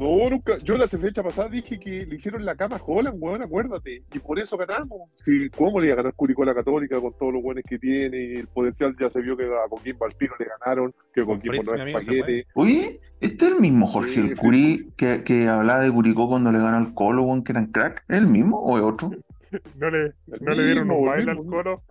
[0.00, 0.58] No, nunca.
[0.58, 4.02] Yo la fecha pasada dije que le hicieron la cama a Holland, weón, acuérdate.
[4.12, 5.10] Y por eso ganamos.
[5.24, 7.78] Sí, ¿Cómo le iba a ganar Curicó a la Católica con todos los buenos que
[7.78, 8.18] tiene?
[8.20, 11.36] Y el potencial ya se vio que a Coquimbo al tiro le ganaron, que con
[11.36, 12.46] Coquimbo no es paquete.
[12.54, 16.58] Oye, ¿este es el mismo Jorge el Curi que, que, hablaba de Curicó cuando le
[16.58, 18.04] ganó al Colo, weón, que eran crack?
[18.08, 19.10] ¿Es el mismo o es otro?
[19.78, 21.82] no le, no le dieron un baile al Colo.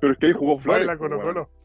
[0.00, 0.86] Pero es que ahí jugó Flores.
[0.86, 1.57] Baila Colo Colo.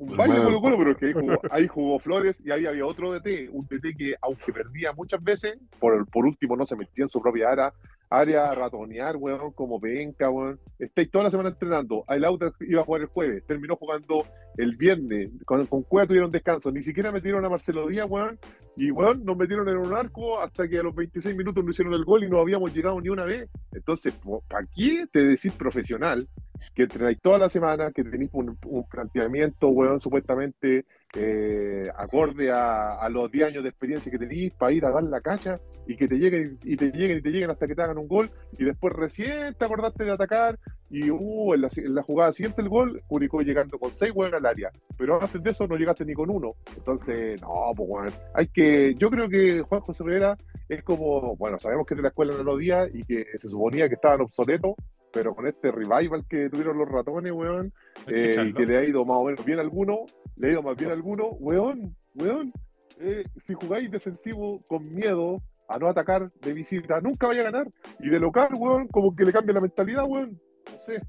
[0.00, 3.12] Un baile Colo Colo, pero que ahí jugó, ahí jugó, Flores y ahí había otro
[3.12, 7.10] DT, un DT que aunque perdía muchas veces, por, por último no se metía en
[7.10, 7.74] su propia área,
[8.08, 10.58] área a ratonear, weón, como penca, weón.
[10.78, 12.04] Estáis toda la semana entrenando.
[12.08, 14.26] El auto iba a jugar el jueves, terminó jugando
[14.56, 15.30] el viernes.
[15.44, 16.72] Con, con Cueva tuvieron descanso.
[16.72, 18.38] Ni siquiera metieron a Marcelo Díaz, weón.
[18.80, 21.92] Y, weón, nos metieron en un arco hasta que a los 26 minutos no hicieron
[21.92, 23.46] el gol y no habíamos llegado ni una vez.
[23.72, 24.14] Entonces,
[24.48, 26.26] ¿para qué te decís profesional?
[26.74, 33.08] Que entrenáis toda la semana, que tenéis un, un planteamiento, weón, supuestamente eh, acorde a,
[33.10, 36.06] los 10 años de experiencia que tenéis para ir a dar la cacha y que
[36.06, 38.64] te lleguen y te lleguen y te lleguen hasta que te hagan un gol y
[38.64, 40.58] después recién te acordaste de atacar
[40.88, 44.70] y uh, en, la, jugada siguiente el gol, Curicó llegando con 6 huevos al área,
[44.96, 46.54] pero antes de eso no llegaste ni con uno.
[46.76, 50.36] Entonces, no, pues bueno, hay que, yo creo que Juan José Rivera
[50.68, 53.88] es como, bueno, sabemos que de la escuela en los días y que se suponía
[53.88, 54.74] que estaban obsoletos,
[55.12, 57.72] pero con este revival que tuvieron los ratones, weón,
[58.06, 60.04] eh, y que le ha ido más o menos bien a alguno,
[60.36, 62.52] le ha ido más bien a alguno, weón, weón,
[63.00, 67.68] eh, si jugáis defensivo con miedo a no atacar de visita, nunca vaya a ganar.
[68.00, 70.40] Y de local, weón, como que le cambia la mentalidad, weón.
[70.70, 71.02] No sé.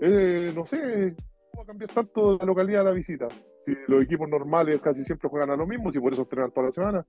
[0.00, 1.14] Eh, no sé
[1.50, 3.28] cómo va a cambiar tanto la localidad a la visita.
[3.60, 6.66] Si los equipos normales casi siempre juegan a lo mismo, si por eso entrenan toda
[6.66, 7.06] la semana.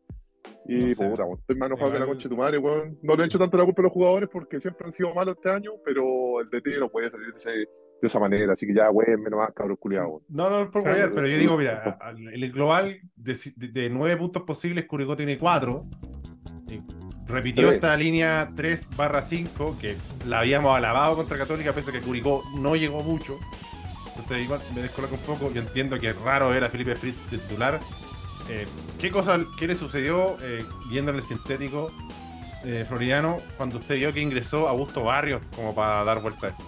[0.68, 1.09] Y No sé.
[1.09, 2.97] puta, estoy más enojado que la concha de tu madre, weón.
[3.01, 5.36] No le he hecho tanto la culpa a los jugadores porque siempre han sido malos
[5.38, 8.53] este año, pero el DT no puede salir de, ese- de esa manera.
[8.53, 10.22] Así que ya, weón, menos más, cabros culiados.
[10.30, 11.97] No, no, por Claro, huevear, pero yo digo, mira,
[12.32, 15.86] el global de, de- de nueve puntos posibles, Curicó tiene cuatro.
[16.68, 16.82] Y
[17.28, 17.76] repitió Tres.
[17.76, 19.95] esta línea 3 barra 5, que
[20.26, 23.38] la habíamos alabado contra Católica, pese a que Curicó no llegó mucho.
[24.09, 25.51] Entonces igual me descoloca un poco.
[25.51, 27.80] Yo entiendo que es raro ver a Felipe Fritz titular.
[28.49, 28.67] Eh,
[28.99, 31.91] ¿Qué cosa, qué le sucedió eh, viendo en el sintético
[32.63, 36.63] eh, Floriano cuando usted vio que ingresó Augusto Barrios como para dar vuelta a esto?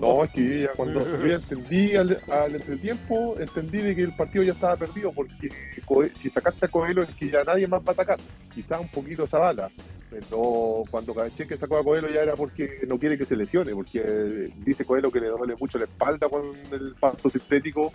[0.00, 4.42] No, es que ya cuando yo entendí al, al entretiempo, entendí de que el partido
[4.42, 5.48] ya estaba perdido, porque
[6.14, 8.18] si sacaste a Coelho es que ya nadie más va a atacar,
[8.52, 9.70] quizás un poquito Zavala,
[10.20, 13.72] pero cuando caché que sacó a Coelho ya era porque no quiere que se lesione,
[13.72, 16.42] porque dice Coelho que le duele mucho la espalda con
[16.72, 17.92] el pasto sintético,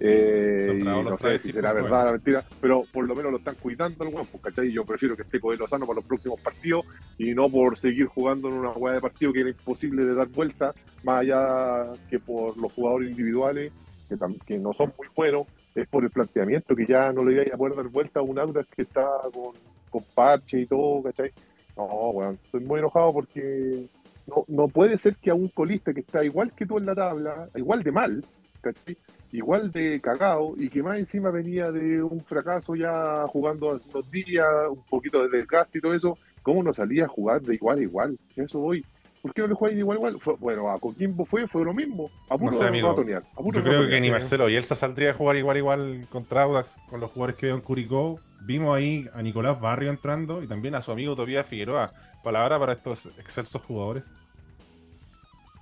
[0.00, 1.84] eh, y no sé si será Coelho.
[1.84, 4.70] verdad o mentira, pero por lo menos lo están cuidando al guapo, ¿cachai?
[4.70, 6.86] Yo prefiero que esté Coelho sano para los próximos partidos
[7.18, 10.28] y no por seguir jugando en una hueá de partido que era imposible de dar
[10.28, 10.72] vuelta,
[11.02, 13.72] más allá que por los jugadores individuales,
[14.08, 14.16] que,
[14.46, 17.58] que no son muy buenos, es por el planteamiento que ya no le iba a
[17.58, 19.54] poder dar vuelta a un Audax que está con,
[19.90, 21.32] con parche y todo, ¿cachai?
[21.76, 23.88] No, weón, estoy muy enojado porque
[24.26, 26.94] no, no puede ser que a un colista que está igual que tú en la
[26.94, 28.24] tabla, igual de mal,
[28.60, 28.96] ¿cachai?
[29.32, 34.10] Igual de cagado y que más encima venía de un fracaso ya jugando hace unos
[34.10, 37.78] días, un poquito de desgaste y todo eso, ¿cómo no salía a jugar de igual
[37.78, 38.18] a igual?
[38.36, 38.84] Eso voy.
[39.24, 40.20] ¿Por qué no le jugáis igual igual?
[40.20, 42.10] Fue- bueno, a Coquimbo fue, fue lo mismo.
[42.28, 42.88] A puro sé, amigo.
[42.90, 46.06] ratonear, a puro Yo creo que ni Marcelo y Elsa saldría a jugar igual igual
[46.10, 48.20] contra Audax con los jugadores que veo en Curicó.
[48.42, 51.90] Vimos ahí a Nicolás Barrio entrando y también a su amigo Tobías Figueroa.
[52.22, 54.12] Palabra para estos excelsos jugadores.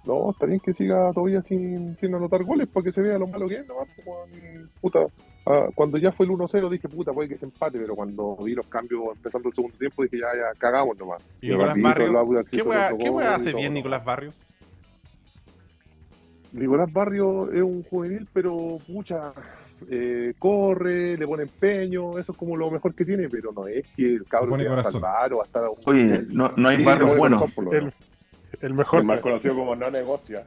[0.05, 3.29] No, está bien que siga todavía sin, sin anotar goles para que se vea lo
[3.29, 4.71] malo que es, nomás, weón.
[4.81, 5.07] puta.
[5.45, 8.55] Ah, cuando ya fue el 1-0 dije, puta, puede que se empate, pero cuando vi
[8.55, 11.22] los cambios empezando el segundo tiempo dije, ya, ya, cagamos nomás.
[11.40, 12.16] Y Nicolás rapidito el Barrios.
[12.16, 13.74] Audax ¿Qué hizo wea, otro qué wea gol y hace bien.
[13.74, 14.47] Nicolás Barrios?
[16.53, 19.32] Nicolás Barrio es un juvenil, pero pucha,
[19.90, 23.84] eh, corre, le pone empeño, eso es como lo mejor que tiene, pero no es
[23.97, 25.64] que el cabrón va a salvar o va a estar...
[25.86, 27.43] Oye, no, no hay Sí, barrios buenos.
[27.72, 27.93] El,
[28.61, 29.01] el mejor.
[29.01, 30.47] El más conocido como no negocia.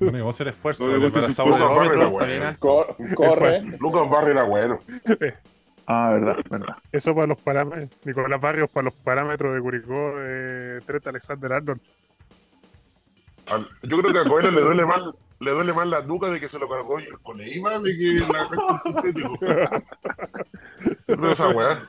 [0.00, 0.84] No el esfuerzo.
[1.58, 2.10] No.
[2.58, 3.62] Cor- corre.
[3.80, 4.78] Lucas Barrio era bueno.
[5.90, 6.76] Ah, verdad, verdad.
[6.92, 7.88] Eso para los parámetros.
[8.04, 11.80] Nicolás Barrios para los parámetros de Curicó, eh, Trent Alexander Arnold.
[13.46, 15.00] Al- Yo creo que a Coelho le duele más,
[15.40, 18.48] le duele más la nuca de que se lo cargó el Coneima de que la
[18.48, 19.34] recta sintético.
[21.06, 21.88] Yo creo esa weá.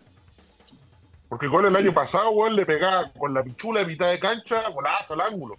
[1.28, 4.62] Porque Coelho el año pasado, weón, le pegaba con la pichula de mitad de cancha,
[4.70, 5.58] golazo al ángulo.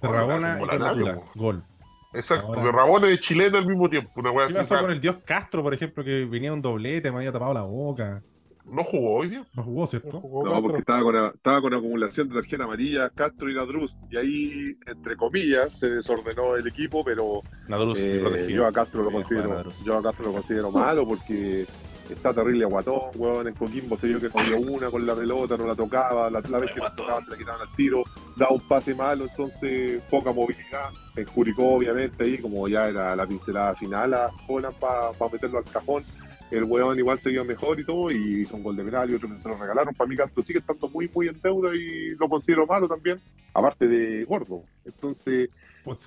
[0.00, 1.38] De Rabona y.
[1.38, 1.64] Gol.
[2.12, 4.10] Exacto, Ahora- de Rabona y de chileno al mismo tiempo.
[4.16, 7.32] Una ¿Qué pasó con el Dios Castro, por ejemplo, que venía un doblete, me había
[7.32, 8.22] tapado la boca?
[8.64, 9.44] No jugó hoy día.
[9.54, 10.20] No jugó, ¿cierto?
[10.20, 13.96] Jugó No, porque estaba con, estaba con acumulación de tarjeta amarilla, Castro y Ladruz.
[14.10, 19.10] Y ahí, entre comillas, se desordenó el equipo, pero Nadruz, eh, yo a Castro lo
[19.10, 19.84] considero, Nadruz.
[19.84, 21.66] yo a Castro lo considero malo porque
[22.14, 23.48] está terrible aguatón, weón.
[23.48, 26.58] En Coquimbo se vio que dio una con la pelota, no la tocaba, la, la
[26.58, 28.02] vez que la tocaba se la quitaban al tiro,
[28.36, 30.88] daba un pase malo, entonces poca movilidad.
[31.16, 35.64] En Curicó, obviamente, ahí como ya era la pincelada final a Jonan para meterlo al
[35.64, 36.04] cajón.
[36.50, 39.14] El weón igual se vio mejor y todo, y hizo un gol de penal y
[39.14, 39.94] otro que se lo regalaron.
[39.94, 43.20] Para mí, Castro sigue estando muy, muy en deuda y lo considero malo también,
[43.54, 44.64] aparte de gordo.
[44.84, 45.48] Entonces,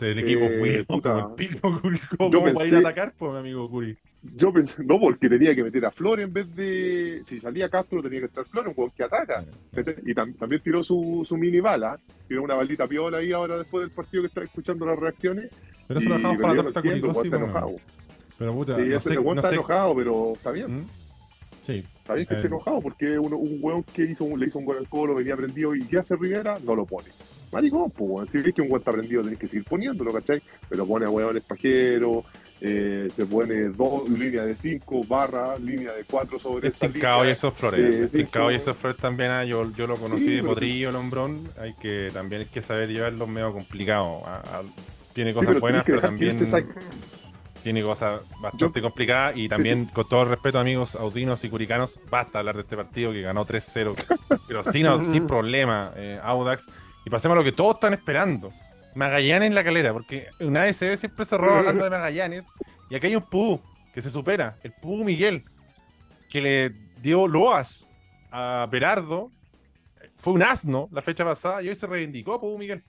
[0.01, 1.13] el equipo Eh, Curi, puta.
[1.13, 3.69] como el pico Curi, ¿cómo Yo va a ir pensé- a atacar, pues, mi amigo
[3.69, 3.97] Curi?
[4.37, 7.21] Yo pensé, no, porque tenía que meter a Flores en vez de.
[7.25, 9.43] Si salía Castro, tenía que estar Flores, un weón que ataca.
[10.05, 13.81] Y tam- también tiró su, su mini bala, tiró una balita piola ahí ahora después
[13.83, 15.49] del partido que está escuchando las reacciones.
[15.87, 17.45] Pero eso lo dejamos para la Curicó, sí, bueno.
[17.45, 17.71] enojado.
[18.37, 19.55] Pero puta, Sí, no sé, está sé.
[19.55, 20.77] enojado, pero está bien.
[20.77, 20.87] ¿Mm?
[21.61, 21.83] Sí.
[21.99, 22.49] Está bien que esté Eh.
[22.49, 25.35] enojado porque uno- un weón que hizo un- le hizo un gol al colo, venía
[25.37, 26.57] prendido y ¿qué hace Rivera?
[26.63, 27.09] No lo pone.
[27.51, 28.31] Maricón, pues.
[28.31, 30.41] Si ves que un weón está prendido, tenés que seguir poniéndolo, ¿cachai?
[30.69, 32.25] Pero pone a weones pajeros,
[32.65, 37.53] eh, se pone dos líneas de cinco, barra, línea de cuatro sobre Estincado y esos
[37.53, 37.95] flores.
[37.95, 41.49] Estincado y esos flores también, ah, yo, yo lo conocí Sí, de potrillo, el hombrón.
[41.59, 44.21] Hay que, también hay que saber llevarlo medio complicado.
[44.25, 44.61] ah, ah,
[45.11, 46.37] tiene Sí, cosas pero buenas, que pero que también
[47.63, 49.35] tiene cosas bastante complicadas.
[49.37, 53.11] Y también, con todo el respeto, amigos audinos y curicanos, basta hablar de este partido
[53.11, 53.95] que ganó 3-0,
[54.47, 56.69] pero sin, sin problema, eh, Audax.
[57.05, 58.53] Y pasemos a lo que todos están esperando.
[58.95, 62.47] Magallanes en la calera, porque una ASB siempre se roba hablando de Magallanes.
[62.89, 63.61] Y aquí hay un Pú
[63.93, 65.43] que se supera, el Pú Miguel.
[66.29, 66.69] que le
[67.01, 67.89] dio loas
[68.31, 69.31] a Berardo
[70.15, 72.83] fue un asno la fecha pasada y hoy se reivindicó, pues, Miguel.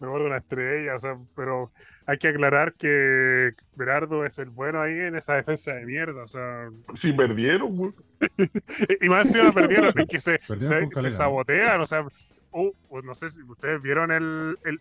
[0.00, 1.72] Mejor de una estrella, o sea, pero
[2.04, 6.28] hay que aclarar que Berardo es el bueno ahí en esa defensa de mierda, o
[6.28, 6.68] sea.
[6.96, 7.92] Si perdieron, güey.
[9.00, 12.04] y más encima perdieron, es que se, se, sabotean, o sea,
[12.52, 12.72] uh,
[13.02, 14.80] no sé si ustedes vieron el, el,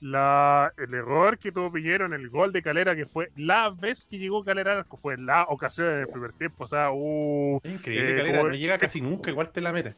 [0.00, 4.04] la, el error que tuvo Piñero en el gol de Calera, que fue la vez
[4.04, 6.64] que llegó Calera fue la ocasión en el primer tiempo.
[6.64, 9.94] O sea, uh, increíble, eh, Calera, no llega casi nunca, igual te la mete.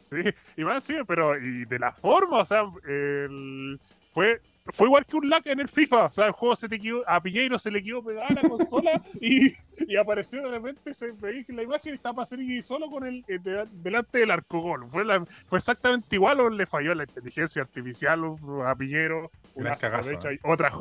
[0.00, 0.16] Sí,
[0.64, 3.78] más sí, pero y de la forma, o sea, el,
[4.12, 4.40] fue
[4.72, 6.06] fue igual que un lag en el FIFA.
[6.06, 9.02] O sea, el juego se te quedó, a Piñeiro se le quedó pegada la consola
[9.20, 9.54] y,
[9.86, 13.38] y, apareció de repente, se veía que la imagen estaba y solo con el, eh,
[13.72, 14.86] delante del arco gol.
[14.88, 15.04] Fue,
[15.48, 19.30] fue exactamente igual o le falló la inteligencia artificial a Piñeiro.
[19.54, 20.72] Una de hecho, hay otra,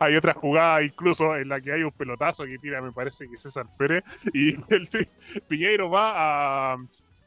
[0.00, 3.38] hay otra jugada incluso en la que hay un pelotazo que tira, me parece que
[3.38, 4.88] César Pérez, y el,
[5.48, 6.76] Piñeiro va a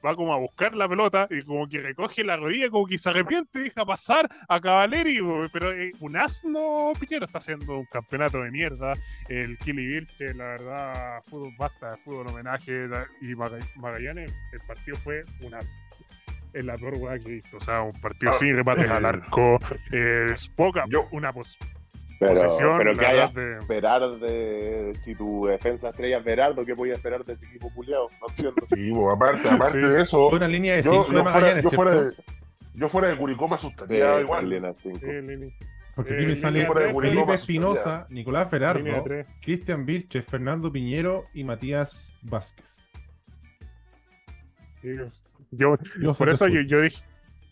[0.08, 3.10] va como a buscar la pelota y como que recoge la rodilla, como que se
[3.10, 5.20] arrepiente, deja pasar a Cavaleri,
[5.52, 8.94] pero eh, un asno Piñero está haciendo un campeonato de mierda.
[9.30, 12.88] El Killy que la verdad, fútbol basta, fútbol homenaje
[13.22, 15.60] y Magallanes, el partido fue una
[16.54, 17.58] es la peor weá que he visto.
[17.58, 19.60] O sea, un partido ah, sin remates al arco.
[19.92, 21.58] es poca, una pos
[22.20, 23.58] pero, pero que haya de...
[23.60, 27.72] esperar de si tu defensa estrella es Berardo, ¿qué voy a esperar de este equipo
[27.74, 28.08] puliado?
[28.20, 28.68] No entiendo.
[28.74, 30.30] Sí, pues, aparte, aparte de eso.
[30.30, 32.12] Una línea de 5 yo, fuera, yo, fuera de,
[32.74, 34.76] yo fuera de Curicó me asustaría igual.
[35.96, 36.68] Porque aquí me sale
[37.02, 39.04] Felipe Espinosa, Nicolás Ferardo,
[39.42, 42.88] Cristian Vilches, Fernando Piñero y Matías Vázquez.
[45.52, 45.78] yo,
[46.18, 47.04] por eso yo, yo, dije,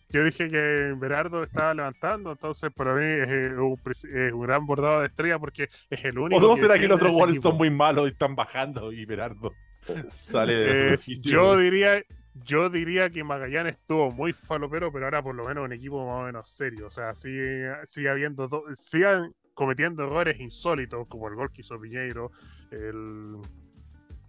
[0.08, 5.38] yo dije que Berardo estaba levantando, entonces para mí es un, gran bordado de estrella
[5.38, 6.44] porque es el único.
[6.44, 9.52] ¿O no será que los otros goles son muy malos y están bajando y Berardo
[10.08, 11.32] sale de la eh, superficie?
[11.32, 12.02] Yo diría,
[12.44, 16.22] yo diría que Magallanes estuvo muy falopero, pero ahora por lo menos un equipo más
[16.22, 16.86] o menos serio.
[16.86, 22.30] O sea, sigue, sigue habiendo, sigan cometiendo errores insólitos, como el gol que hizo Piñeiro,
[22.70, 23.38] el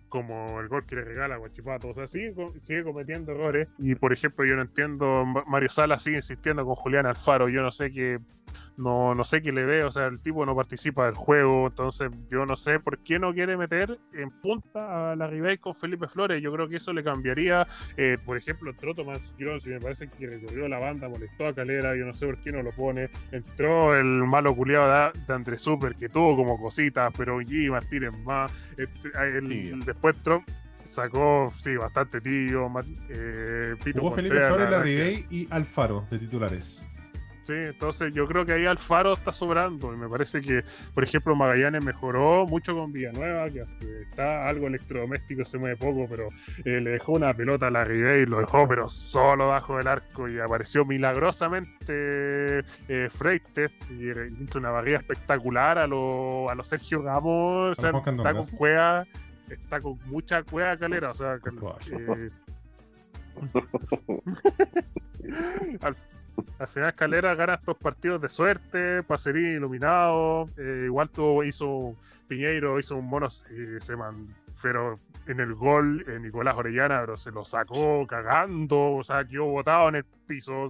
[0.10, 1.90] como el gol que le regala a Guachipato.
[1.90, 3.68] O sea, sigue, sigue cometiendo errores.
[3.78, 7.50] Y por ejemplo, yo no entiendo, Mario Sala sigue insistiendo con Julián Alfaro.
[7.50, 8.20] Yo no sé qué
[8.78, 12.12] no, no sé qué le ve, o sea, el tipo no participa del juego, entonces
[12.30, 16.08] yo no sé por qué no quiere meter en punta a la Ribey con Felipe
[16.08, 17.68] Flores, yo creo que eso le cambiaría,
[17.98, 21.54] eh, por ejemplo, entró Tomás Girón, si me parece que recorrió la banda, molestó a
[21.54, 25.62] Calera, yo no sé por qué no lo pone, entró el malo culiado de, Andrés
[25.62, 27.70] Super, que tuvo como cositas, pero G.
[27.70, 29.10] Martínez más, este,
[29.86, 30.48] después Trump
[30.86, 32.72] sacó, sí, bastante tío.
[33.10, 36.84] Eh, Jugó Felipe Flores, la Ribey y Alfaro de titulares.
[37.48, 41.34] Sí, entonces yo creo que ahí Alfaro está sobrando y me parece que, por ejemplo,
[41.34, 43.64] Magallanes mejoró mucho con Villanueva, que
[44.02, 46.28] está algo electrodoméstico, se mueve poco, pero
[46.66, 50.28] eh, le dejó una pelota a la y lo dejó, pero solo bajo del arco
[50.28, 54.10] y apareció milagrosamente eh, Freites y
[54.44, 59.08] hizo una barrida espectacular a los a lo Sergio Gamos, o sea, está con cueva,
[59.50, 62.30] está con mucha cueva calera, o sea, eh,
[65.82, 65.96] al
[66.68, 71.96] final Calera gana estos partidos de suerte, Pacerín iluminado, eh, igual tuvo, hizo
[72.28, 73.96] Piñeiro, hizo un mono, eh, se
[74.62, 79.46] pero en el gol eh, Nicolás Orellana, pero se lo sacó cagando, o sea, quedó
[79.46, 80.68] botado en el piso.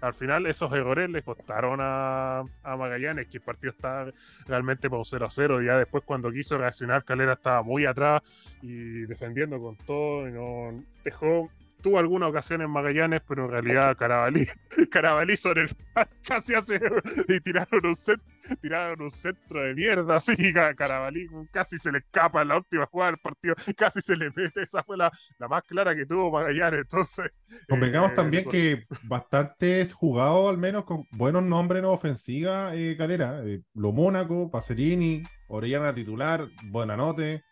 [0.00, 4.10] al final esos errores le costaron a, Magallanes, que el partido estaba
[4.46, 5.62] realmente por 0 a 0.
[5.62, 8.22] Ya después cuando quiso reaccionar, Calera estaba muy atrás
[8.60, 11.50] y defendiendo con todo, y no dejó
[11.82, 14.46] tuvo alguna ocasión en Magallanes, pero en realidad Carabalí,
[14.90, 15.68] Carabalí sobre el
[16.26, 16.80] casi hace
[17.28, 18.20] y tiraron un, set,
[18.60, 23.10] tiraron un centro de mierda, así Carabalí casi se le escapa en la última jugada
[23.10, 25.10] del partido, casi se le mete, esa fue la,
[25.48, 27.30] más clara que tuvo Magallanes, entonces...
[27.68, 33.42] Convengamos eh, también que bastantes jugados, al menos con buenos nombres en ofensiva, eh, Calera,
[33.44, 37.44] eh, Lo Mónaco, Pacerini, Orellana titular, Buenanote,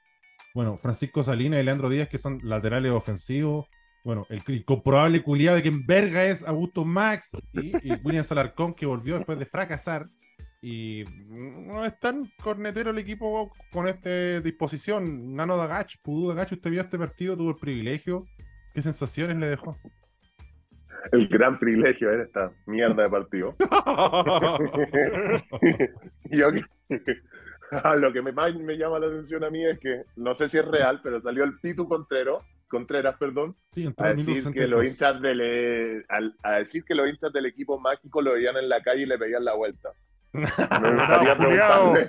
[0.55, 3.66] bueno, Francisco Salinas y Leandro Díaz, que son laterales ofensivos,
[4.05, 7.72] bueno, el incomprobable culiado de que en verga es Augusto Max y,
[8.05, 10.09] William Salarcón que volvió después de fracasar.
[10.62, 15.34] Y no es tan cornetero el equipo con esta disposición.
[15.34, 18.26] Nano Dagach, Pudú Dagach, usted vio este partido, tuvo el privilegio.
[18.74, 19.78] ¿Qué sensaciones le dejó?
[21.12, 23.57] El gran privilegio de esta mierda de partido.
[26.30, 26.51] Yo,
[27.96, 30.64] lo que más me llama la atención a mí es que no sé si es
[30.66, 33.57] real, pero salió el Pitu Contrero Contreras, perdón,
[33.97, 36.07] a, decir que los hinchas del,
[36.43, 39.18] a, decir que los hinchas del equipo mágico lo veían en la calle y le
[39.18, 39.93] pedían la vuelta.
[40.76, 42.09] Me gustaría preguntarle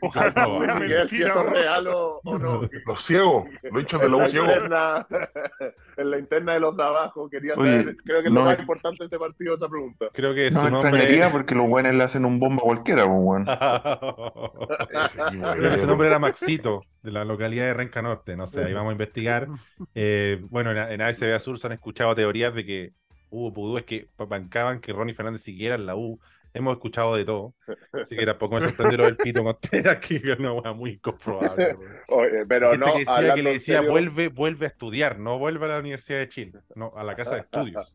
[0.00, 1.48] Ojalá sea Miguel si mentira, eso es weón.
[1.48, 2.70] real o, o no.
[2.84, 4.36] Los ciegos, los hinchas de En la la, U ciegos.
[4.36, 5.06] interna,
[5.96, 8.58] en la interna de los de abajo, quería Oye, saber, creo que es lo más
[8.58, 10.06] importante de este partido esa pregunta.
[10.12, 11.28] Creo que No su me nombre extrañaría es...
[11.28, 13.44] porque los buenos le hacen un bomba a cualquiera, pues.
[15.56, 18.36] Creo que ese nombre era Maxito, de la localidad de Renca Norte.
[18.36, 19.48] No sé, ahí vamos a investigar.
[19.94, 22.92] Eh, bueno, en, en ASB Azul se han escuchado teorías de que
[23.30, 26.18] hubo pudú, es que bancaban que Ronnie Fernández siguiera en la U.
[26.54, 27.54] Hemos escuchado de todo.
[27.92, 31.76] Así que tampoco me sorprendió del Pito Contreras, que es una hueá muy incomprobable.
[32.08, 35.38] Oye, pero Gente no, que decía, que le decía serio, vuelve, vuelve a estudiar, no
[35.38, 37.94] vuelve a la Universidad de Chile, no, a la casa de estudios.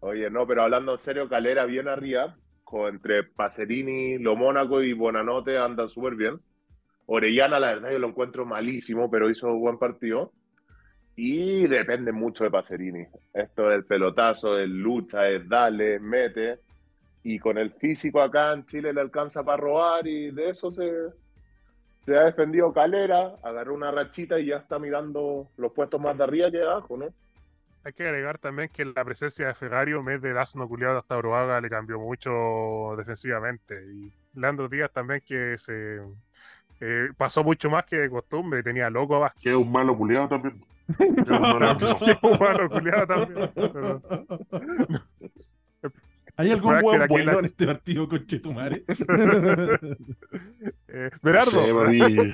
[0.00, 4.92] Oye, no, pero hablando en serio, Calera bien arriba, con, entre Pacerini, Lo Mónaco y
[4.92, 6.40] Bonanote andan súper bien.
[7.06, 10.32] Orellana, la verdad, yo lo encuentro malísimo, pero hizo buen partido.
[11.16, 13.06] Y depende mucho de Pacerini.
[13.32, 16.58] Esto es el pelotazo, el lucha, es dale, mete.
[17.22, 20.90] Y con el físico acá en Chile le alcanza para robar y de eso se,
[22.04, 26.24] se ha defendido Calera, agarró una rachita y ya está mirando los puestos más de
[26.24, 27.06] arriba que de abajo, ¿no?
[27.84, 31.60] Hay que agregar también que la presencia de Ferrario, vez de asno culiado hasta Broaga,
[31.60, 33.74] le cambió mucho defensivamente.
[33.84, 36.00] Y Leandro Díaz también que se
[36.80, 39.42] eh, pasó mucho más que de costumbre, tenía loco a Vázquez.
[39.42, 40.64] Que es un malo culiado también.
[42.22, 43.50] Humano culiado también.
[43.54, 44.02] Pero-
[46.36, 48.84] ¿Hay algún hueón la- bueno en este partido con Chetumare?
[50.88, 52.32] Eh, Berardo, Sí, para mí,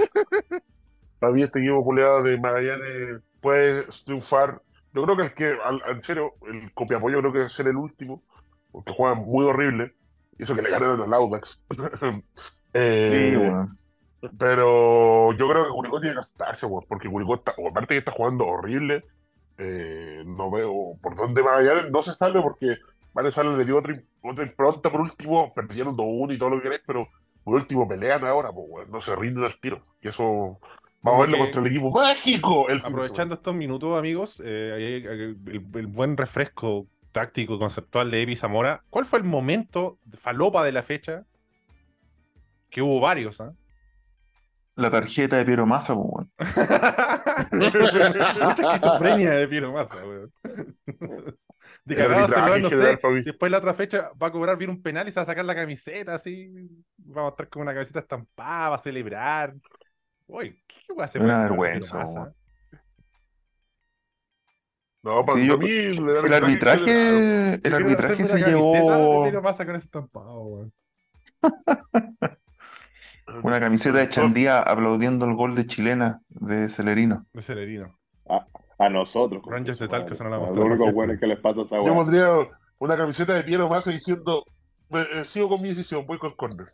[1.18, 4.60] para mí este equipo culiado de Magallanes puede triunfar.
[4.92, 7.76] Yo creo que el que, al- en serio, el copiapollo creo que debe ser el
[7.76, 8.22] último,
[8.72, 9.94] porque juegan muy horrible.
[10.38, 11.60] Y eso que le ganaron al Audax.
[12.72, 13.76] Eh, Sí, weón.
[14.38, 18.12] Pero yo creo que Curicó tiene que gastarse, porque Curicó está, o aparte que está
[18.12, 19.04] jugando horrible,
[19.56, 22.76] eh, no veo por dónde Magallanes no se sale porque
[23.14, 26.64] Mario Sala le dio otra, otra impronta por último, perdieron 2-1 y todo lo que
[26.64, 27.08] querés, pero
[27.44, 29.82] por último pelean ahora, pues, weón, no se rinden al tiro.
[30.02, 30.58] Y eso
[31.02, 32.68] vamos a verlo contra el equipo mágico.
[32.68, 35.38] El Aprovechando estos minutos, amigos, eh, el,
[35.74, 38.84] el buen refresco táctico conceptual de Evi Zamora.
[38.90, 41.26] ¿Cuál fue el momento de falopa de la fecha?
[42.68, 43.54] Que hubo varios, ¿ah?
[44.80, 46.30] La tarjeta de Piero Massa, weón.
[47.52, 50.32] Mucha esquizofrenia de Piero Massa, weón.
[51.84, 52.98] De cagado va, en no sé.
[53.24, 55.44] Después la otra fecha va a cobrar bien un penal y se va a sacar
[55.44, 56.50] la camiseta así.
[56.96, 59.54] Vamos a estar con una camiseta estampada, va a celebrar.
[60.26, 61.20] Uy, ¿qué va a hacer?
[61.22, 62.34] Una vergüenza, weón.
[65.02, 70.72] No, para Sí, yo- mí El arbitraje, el arbitraje se llevó con ese estampado, weón.
[73.42, 77.26] una camiseta de Chandía aplaudiendo el gol de chilena de Celerino.
[77.32, 77.96] De Celerino.
[78.78, 79.42] A nosotros.
[79.46, 81.18] Rangers de Talca son la Los mostró.
[81.20, 82.28] que les pasa esa Yo pondría
[82.78, 84.44] una camiseta de Piero Massa diciendo,
[84.88, 86.72] "Me- eh, sigo con mi decisión, voy con Corners.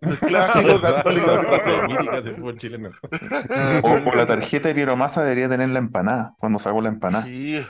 [0.00, 1.30] El clásico católico.
[3.82, 7.24] O, o la tarjeta de Piero Massa debería tener la empanada, cuando sacó la empanada.
[7.24, 7.64] Sí.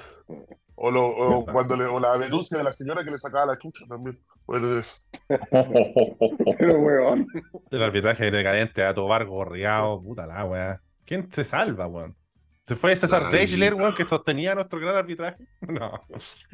[0.80, 3.58] O, lo, o cuando le, o la denuncia de la señora que le sacaba la
[3.58, 4.18] chucha también.
[4.46, 5.02] Bueno, es-
[6.58, 7.26] Pero weón.
[7.70, 10.80] El arbitraje decadente a Tobar gorreado, puta la weá.
[11.04, 12.16] ¿Quién se salva, weón?
[12.64, 13.32] ¿Se fue César Ay.
[13.32, 15.36] Deichler, weón, que sostenía nuestro gran arbitraje?
[15.68, 15.90] No,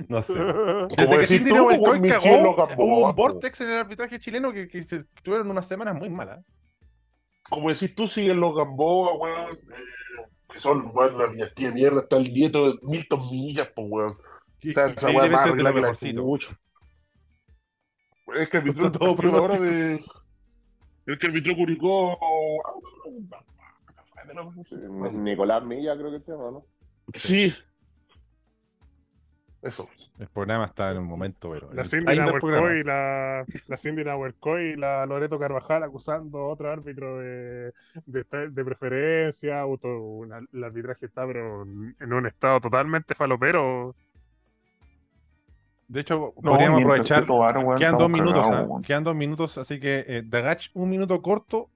[0.09, 0.35] no sé.
[0.97, 5.51] Desde que Cindy Gamboa, hubo un vortex en el arbitraje chileno que, que se- tuvieron
[5.51, 6.45] unas semanas muy malas.
[7.51, 9.53] como decís tú, siguen los Gamboa, weón.
[9.57, 9.59] eh,
[10.51, 12.01] que son, weón, la dinastía de mierda.
[12.01, 14.13] Está el nieto de Milton Millas, pues, weón.
[14.13, 16.49] O sea, esa weá más arreglada que la chucha.
[18.35, 20.05] Es que arbitró todo el partido ahora de.
[21.07, 22.19] Es que arbitró Curicó.
[25.13, 26.67] Nicolás Milla creo que se llama, ¿no?
[27.13, 27.53] Sí.
[29.65, 29.89] Eso.
[30.19, 31.73] El programa está en un momento, pero.
[31.73, 32.17] La Cindy.
[32.17, 37.73] Nahuelcoy y la, la Cindy Nahuelcoy y la Loreto Carvajal acusando a otro árbitro de,
[38.07, 39.61] de, de preferencia.
[39.61, 43.95] auto- una- el arbitraje está, pero en un estado totalmente falopero.
[45.89, 47.25] De hecho, No, podríamos aprovechar.
[47.79, 48.67] Quedan dos minutos, ¿ah?
[48.87, 51.71] Quedan dos minutos, así que eh, Dagach, un minuto corto.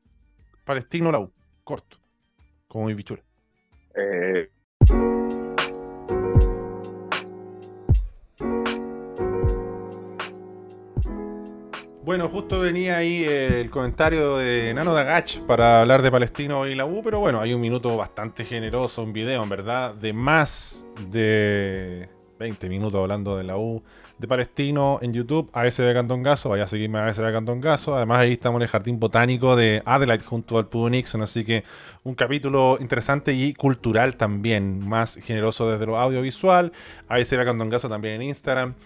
[0.65, 1.33] Palestino la U.
[1.65, 1.97] Corto.
[2.67, 3.23] Como mi pichura.
[3.95, 4.51] Eh,
[12.09, 16.87] Bueno, justo venía ahí el comentario de Nano Dagach para hablar de Palestino y la
[16.87, 22.09] U, pero bueno, hay un minuto bastante generoso, un video, en verdad, de más de
[22.39, 23.83] 20 minutos hablando de la U
[24.17, 28.59] de Palestino en YouTube, ASB Cantongazo, vaya a seguirme a ASB Cantongazo, además ahí estamos
[28.59, 31.65] en el Jardín Botánico de Adelaide junto al Pudo Nixon, así que
[32.05, 36.73] un capítulo interesante y cultural también, más generoso desde lo audiovisual,
[37.07, 38.77] ASB Cantongazo también en Instagram,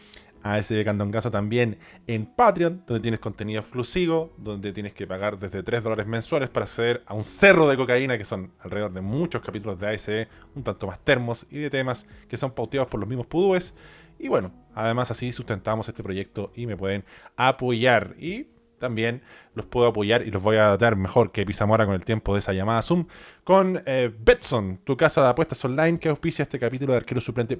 [0.43, 5.83] ASB Candongazo también en Patreon, donde tienes contenido exclusivo, donde tienes que pagar desde 3
[5.83, 9.79] dólares mensuales para acceder a un cerro de cocaína, que son alrededor de muchos capítulos
[9.79, 13.27] de ASB, un tanto más termos y de temas que son pauteados por los mismos
[13.27, 13.75] pudúes.
[14.19, 17.05] Y bueno, además así sustentamos este proyecto y me pueden
[17.37, 18.15] apoyar.
[18.19, 18.47] Y
[18.83, 19.23] también
[19.55, 22.41] los puedo apoyar y los voy a dar mejor que Pizamora con el tiempo de
[22.41, 23.07] esa llamada Zoom
[23.45, 27.57] con eh, Betson, tu casa de apuestas online que auspicia este capítulo de arquero suplente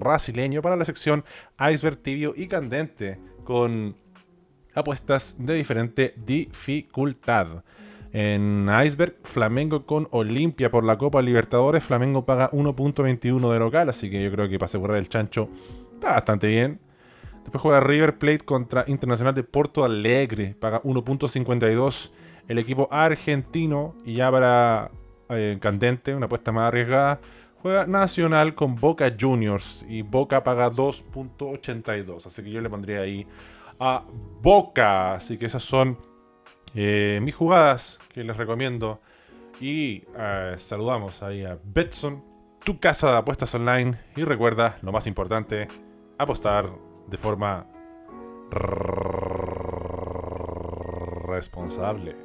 [0.00, 1.24] brasileño para la sección
[1.72, 3.96] Iceberg tibio y candente con
[4.74, 7.62] apuestas de diferente dificultad.
[8.12, 11.84] En Iceberg, Flamengo con Olimpia por la Copa Libertadores.
[11.84, 15.48] Flamengo paga 1.21 de local, así que yo creo que para asegurar el chancho
[15.94, 16.80] está bastante bien.
[17.42, 20.56] Después juega River Plate contra Internacional de Porto Alegre.
[20.58, 22.10] Paga 1.52
[22.48, 23.94] el equipo argentino.
[24.04, 24.90] Y ya para
[25.28, 27.20] eh, Candente, una apuesta más arriesgada.
[27.62, 29.84] Juega Nacional con Boca Juniors.
[29.88, 32.26] Y Boca paga 2.82.
[32.26, 33.26] Así que yo le pondría ahí
[33.78, 34.04] a
[34.40, 35.14] Boca.
[35.14, 35.98] Así que esas son
[36.74, 39.00] eh, mis jugadas que les recomiendo.
[39.60, 42.24] Y eh, saludamos ahí a Betson,
[42.64, 43.98] tu casa de apuestas online.
[44.16, 45.68] Y recuerda, lo más importante,
[46.18, 46.66] apostar
[47.08, 47.66] de forma
[51.28, 52.16] responsable.